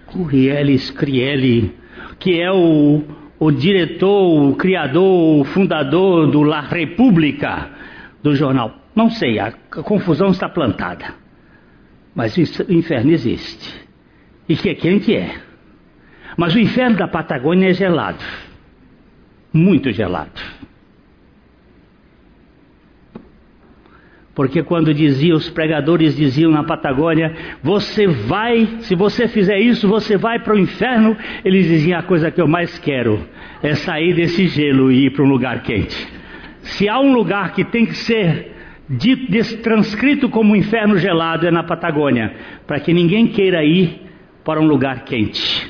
Scurielli, 0.09 0.79
Scrielli, 0.79 1.75
que 2.18 2.40
é 2.40 2.51
o, 2.51 3.03
o 3.38 3.51
diretor, 3.51 4.51
o 4.51 4.57
criador, 4.57 5.40
o 5.40 5.44
fundador 5.44 6.31
do 6.31 6.42
La 6.42 6.61
República, 6.61 7.71
do 8.23 8.35
jornal. 8.35 8.75
Não 8.94 9.11
sei, 9.11 9.38
a, 9.38 9.49
a 9.49 9.83
confusão 9.83 10.31
está 10.31 10.49
plantada. 10.49 11.14
Mas 12.14 12.37
o 12.37 12.73
inferno 12.73 13.12
existe. 13.12 13.87
E 14.49 14.57
que 14.57 14.71
é 14.71 14.75
quente 14.75 15.14
é. 15.14 15.37
Mas 16.37 16.55
o 16.55 16.59
inferno 16.59 16.97
da 16.97 17.07
Patagônia 17.07 17.71
é 17.71 17.75
gelado. 17.75 18.25
Muito 19.53 19.92
gelado. 19.92 20.40
Porque 24.38 24.62
quando 24.62 24.94
dizia, 24.94 25.35
os 25.35 25.51
pregadores 25.51 26.14
diziam 26.14 26.53
na 26.53 26.62
Patagônia, 26.62 27.35
você 27.61 28.07
vai, 28.07 28.68
se 28.83 28.94
você 28.94 29.27
fizer 29.27 29.59
isso, 29.59 29.88
você 29.88 30.16
vai 30.16 30.38
para 30.38 30.55
o 30.55 30.59
inferno, 30.61 31.16
eles 31.44 31.66
diziam, 31.66 31.98
a 31.98 32.05
coisa 32.05 32.31
que 32.31 32.40
eu 32.40 32.46
mais 32.46 32.79
quero 32.79 33.27
é 33.61 33.74
sair 33.74 34.14
desse 34.14 34.46
gelo 34.46 34.92
e 34.92 35.07
ir 35.07 35.11
para 35.11 35.24
um 35.24 35.29
lugar 35.29 35.64
quente. 35.64 36.07
Se 36.61 36.88
há 36.88 37.01
um 37.01 37.12
lugar 37.12 37.53
que 37.53 37.64
tem 37.64 37.85
que 37.85 37.96
ser 37.96 38.53
transcrito 39.61 40.29
como 40.29 40.53
um 40.53 40.57
inferno 40.57 40.96
gelado, 40.98 41.44
é 41.44 41.51
na 41.51 41.64
Patagônia, 41.64 42.33
para 42.64 42.79
que 42.79 42.94
ninguém 42.94 43.27
queira 43.27 43.64
ir 43.64 44.03
para 44.44 44.61
um 44.61 44.68
lugar 44.68 45.05
quente. 45.05 45.68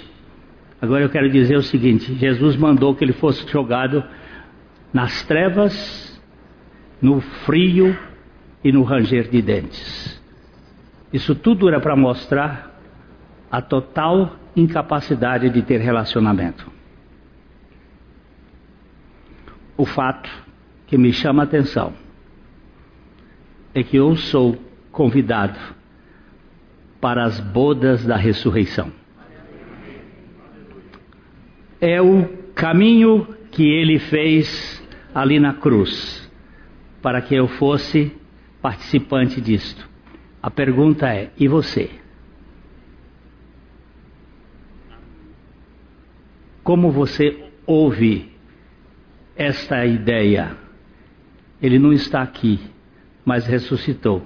Agora 0.78 1.02
eu 1.02 1.08
quero 1.08 1.30
dizer 1.30 1.56
o 1.56 1.62
seguinte: 1.62 2.12
Jesus 2.16 2.54
mandou 2.54 2.94
que 2.94 3.02
ele 3.02 3.14
fosse 3.14 3.50
jogado 3.50 4.04
nas 4.92 5.22
trevas, 5.22 6.22
no 7.00 7.22
frio 7.46 7.96
e 8.62 8.72
no 8.72 8.82
ranger 8.82 9.28
de 9.28 9.40
dentes. 9.40 10.20
Isso 11.12 11.34
tudo 11.34 11.68
era 11.68 11.80
para 11.80 11.96
mostrar 11.96 12.78
a 13.50 13.62
total 13.62 14.36
incapacidade 14.54 15.48
de 15.48 15.62
ter 15.62 15.80
relacionamento. 15.80 16.70
O 19.76 19.86
fato 19.86 20.28
que 20.86 20.98
me 20.98 21.12
chama 21.12 21.42
a 21.42 21.44
atenção 21.44 21.92
é 23.74 23.82
que 23.82 23.96
eu 23.96 24.16
sou 24.16 24.58
convidado 24.90 25.58
para 27.00 27.24
as 27.24 27.38
bodas 27.38 28.04
da 28.04 28.16
ressurreição. 28.16 28.92
É 31.80 32.02
o 32.02 32.26
caminho 32.54 33.26
que 33.52 33.62
ele 33.62 34.00
fez 34.00 34.82
ali 35.14 35.38
na 35.38 35.54
cruz, 35.54 36.28
para 37.00 37.22
que 37.22 37.36
eu 37.36 37.46
fosse 37.46 38.17
participante 38.60 39.40
disto. 39.40 39.88
A 40.42 40.50
pergunta 40.50 41.08
é: 41.08 41.30
e 41.38 41.48
você? 41.48 41.90
Como 46.62 46.90
você 46.90 47.50
ouve 47.66 48.32
esta 49.36 49.84
ideia? 49.86 50.56
Ele 51.60 51.78
não 51.78 51.92
está 51.92 52.22
aqui, 52.22 52.60
mas 53.24 53.46
ressuscitou. 53.46 54.22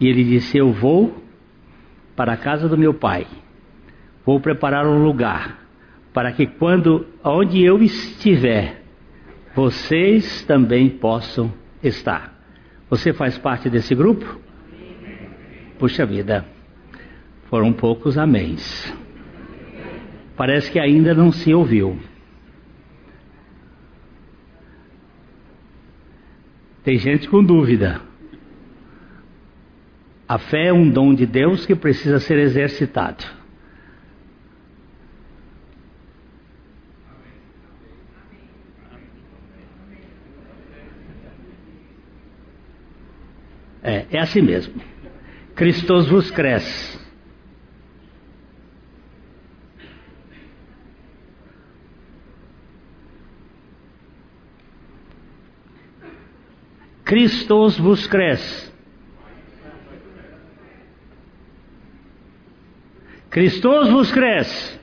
E 0.00 0.06
ele 0.06 0.22
disse: 0.22 0.58
Eu 0.58 0.72
vou 0.72 1.24
para 2.14 2.34
a 2.34 2.36
casa 2.36 2.68
do 2.68 2.78
meu 2.78 2.94
pai, 2.94 3.26
Vou 4.26 4.40
preparar 4.40 4.84
um 4.88 5.04
lugar 5.04 5.64
para 6.12 6.32
que 6.32 6.48
quando 6.48 7.06
onde 7.22 7.62
eu 7.62 7.80
estiver, 7.80 8.82
vocês 9.54 10.42
também 10.42 10.90
possam 10.90 11.52
estar. 11.80 12.35
Você 12.88 13.12
faz 13.12 13.36
parte 13.36 13.68
desse 13.68 13.94
grupo? 13.94 14.38
Puxa 15.78 16.06
vida, 16.06 16.44
foram 17.50 17.72
poucos 17.72 18.16
améns. 18.16 18.92
Parece 20.36 20.70
que 20.70 20.78
ainda 20.78 21.14
não 21.14 21.32
se 21.32 21.52
ouviu. 21.52 21.98
Tem 26.84 26.98
gente 26.98 27.28
com 27.28 27.42
dúvida. 27.42 28.00
A 30.28 30.38
fé 30.38 30.68
é 30.68 30.72
um 30.72 30.88
dom 30.88 31.14
de 31.14 31.26
Deus 31.26 31.66
que 31.66 31.74
precisa 31.74 32.20
ser 32.20 32.38
exercitado. 32.38 33.35
É, 43.86 44.04
é 44.10 44.18
assim 44.18 44.42
mesmo. 44.42 44.74
Cristos 45.54 46.08
vos 46.08 46.28
cresce. 46.28 46.98
Cristos 57.04 57.78
vos 57.78 58.08
cresce. 58.08 58.72
Cristos 63.30 63.88
vos 63.90 64.10
cresce. 64.10 64.80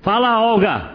Fala, 0.00 0.40
Olga. 0.40 0.91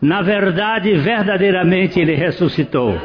Na 0.00 0.20
verdade, 0.22 0.94
verdadeiramente 0.98 1.98
ele 1.98 2.14
ressuscitou. 2.14 3.00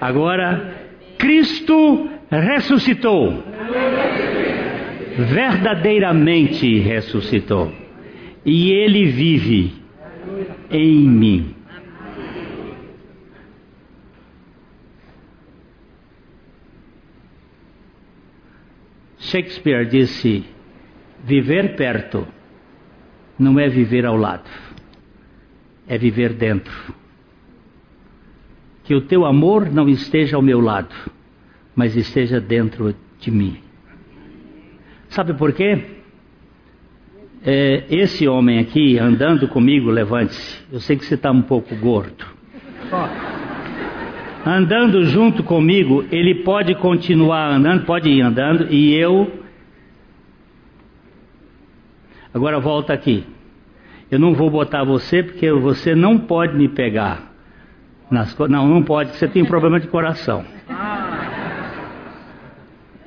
Agora, 0.00 0.74
Cristo 1.18 2.08
ressuscitou. 2.30 3.44
Verdadeiramente 5.16 6.78
ressuscitou. 6.80 7.72
E 8.44 8.72
ele 8.72 9.06
vive 9.06 9.72
em 10.70 11.08
mim. 11.08 11.54
Shakespeare 19.18 19.86
disse: 19.86 20.44
viver 21.22 21.76
perto 21.76 22.26
não 23.38 23.60
é 23.60 23.68
viver 23.68 24.04
ao 24.04 24.16
lado 24.16 24.69
é 25.90 25.98
viver 25.98 26.32
dentro. 26.32 26.72
Que 28.84 28.94
o 28.94 29.00
teu 29.00 29.26
amor 29.26 29.72
não 29.72 29.88
esteja 29.88 30.36
ao 30.36 30.42
meu 30.42 30.60
lado, 30.60 30.94
mas 31.74 31.96
esteja 31.96 32.40
dentro 32.40 32.94
de 33.18 33.30
mim. 33.32 33.58
Sabe 35.08 35.34
por 35.34 35.52
quê? 35.52 35.82
É, 37.44 37.86
esse 37.90 38.28
homem 38.28 38.60
aqui 38.60 38.98
andando 39.00 39.48
comigo, 39.48 39.90
levante-se. 39.90 40.62
Eu 40.72 40.78
sei 40.78 40.96
que 40.96 41.04
você 41.04 41.16
está 41.16 41.32
um 41.32 41.42
pouco 41.42 41.74
gordo. 41.74 42.24
Andando 44.46 45.04
junto 45.06 45.42
comigo, 45.42 46.04
ele 46.12 46.44
pode 46.44 46.76
continuar 46.76 47.50
andando, 47.52 47.84
pode 47.84 48.08
ir 48.08 48.20
andando, 48.20 48.72
e 48.72 48.94
eu. 48.94 49.40
Agora 52.32 52.60
volta 52.60 52.92
aqui. 52.92 53.26
Eu 54.10 54.18
não 54.18 54.34
vou 54.34 54.50
botar 54.50 54.82
você 54.82 55.22
porque 55.22 55.52
você 55.52 55.94
não 55.94 56.18
pode 56.18 56.56
me 56.56 56.68
pegar. 56.68 57.30
Nas, 58.10 58.36
não, 58.48 58.66
não 58.66 58.82
pode, 58.82 59.14
você 59.16 59.28
tem 59.28 59.44
problema 59.44 59.78
de 59.78 59.86
coração. 59.86 60.44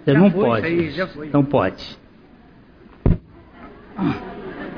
Você 0.06 0.14
já 0.14 0.20
não 0.20 0.32
pode. 0.32 0.66
Aí, 0.66 0.94
não 1.34 1.44
pode. 1.44 1.98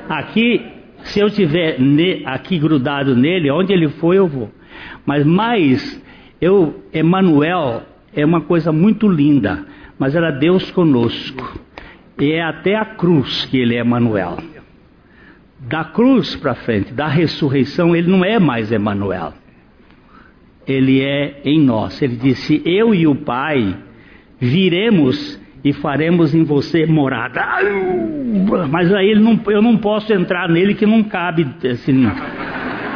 Aqui, 0.08 0.66
se 1.04 1.20
eu 1.20 1.30
tiver 1.30 1.78
ne, 1.80 2.24
aqui 2.26 2.58
grudado 2.58 3.14
nele, 3.14 3.48
onde 3.50 3.72
ele 3.72 3.88
for 3.88 4.12
eu 4.12 4.26
vou. 4.26 4.50
Mas 5.04 5.24
mais, 5.24 6.02
eu, 6.40 6.82
Emanuel 6.92 7.82
é 8.12 8.24
uma 8.24 8.40
coisa 8.40 8.72
muito 8.72 9.06
linda, 9.06 9.64
mas 9.96 10.16
era 10.16 10.32
Deus 10.32 10.72
conosco. 10.72 11.56
E 12.18 12.32
é 12.32 12.42
até 12.42 12.74
a 12.74 12.84
cruz 12.84 13.44
que 13.44 13.58
ele 13.58 13.76
é 13.76 13.78
Emanuel 13.78 14.55
da 15.68 15.84
cruz 15.84 16.36
para 16.36 16.54
frente, 16.54 16.92
da 16.92 17.08
ressurreição, 17.08 17.94
ele 17.94 18.08
não 18.08 18.24
é 18.24 18.38
mais 18.38 18.70
Emanuel. 18.70 19.34
Ele 20.66 21.02
é 21.02 21.40
em 21.44 21.60
nós. 21.60 22.00
Ele 22.00 22.16
disse: 22.16 22.62
Eu 22.64 22.94
e 22.94 23.06
o 23.06 23.14
Pai 23.14 23.76
viremos 24.38 25.40
e 25.64 25.72
faremos 25.72 26.34
em 26.34 26.44
você 26.44 26.86
morada. 26.86 27.44
Mas 28.70 28.92
aí 28.94 29.14
não, 29.16 29.40
eu 29.48 29.60
não 29.60 29.76
posso 29.76 30.12
entrar 30.12 30.48
nele 30.48 30.74
que 30.74 30.86
não 30.86 31.02
cabe, 31.02 31.46
assim, 31.68 32.08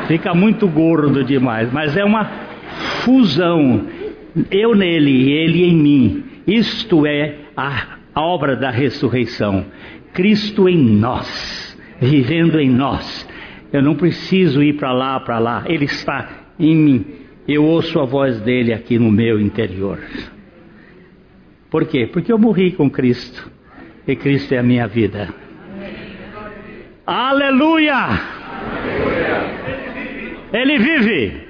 fica 0.07 0.33
muito 0.35 0.69
gordo 0.69 1.25
demais. 1.25 1.73
Mas 1.73 1.97
é 1.97 2.05
uma 2.05 2.25
fusão, 3.03 3.87
eu 4.51 4.75
nele 4.77 5.11
e 5.11 5.33
ele 5.33 5.65
em 5.65 5.75
mim. 5.75 6.25
Isto 6.47 7.05
é 7.07 7.35
a 7.57 7.99
obra 8.15 8.55
da 8.55 8.71
ressurreição. 8.71 9.67
Cristo 10.13 10.69
em 10.69 10.79
nós 10.79 11.70
vivendo 12.01 12.59
em 12.59 12.71
nós. 12.71 13.29
Eu 13.73 13.83
não 13.83 13.95
preciso 13.95 14.63
ir 14.63 14.75
para 14.75 14.93
lá, 14.93 15.21
para 15.21 15.39
lá. 15.39 15.65
Ele 15.67 15.85
está 15.85 16.29
em 16.59 16.75
mim. 16.75 17.07
Eu 17.47 17.65
ouço 17.65 18.01
a 18.01 18.05
voz 18.05 18.41
dele 18.41 18.73
aqui 18.73 18.99
no 18.99 19.11
meu 19.11 19.41
interior. 19.41 20.01
Por 21.71 21.87
quê? 21.87 22.09
Porque 22.13 22.33
eu 22.33 22.39
morri 22.39 22.73
com 22.73 22.91
Cristo. 22.91 23.51
E 24.07 24.17
Cristo 24.17 24.55
é 24.55 24.59
a 24.59 24.63
minha 24.63 24.89
vida. 24.89 25.29
Aleluia! 27.07 27.95
Aleluia. 27.95 28.21
Ele 30.53 30.79
vive. 30.79 31.50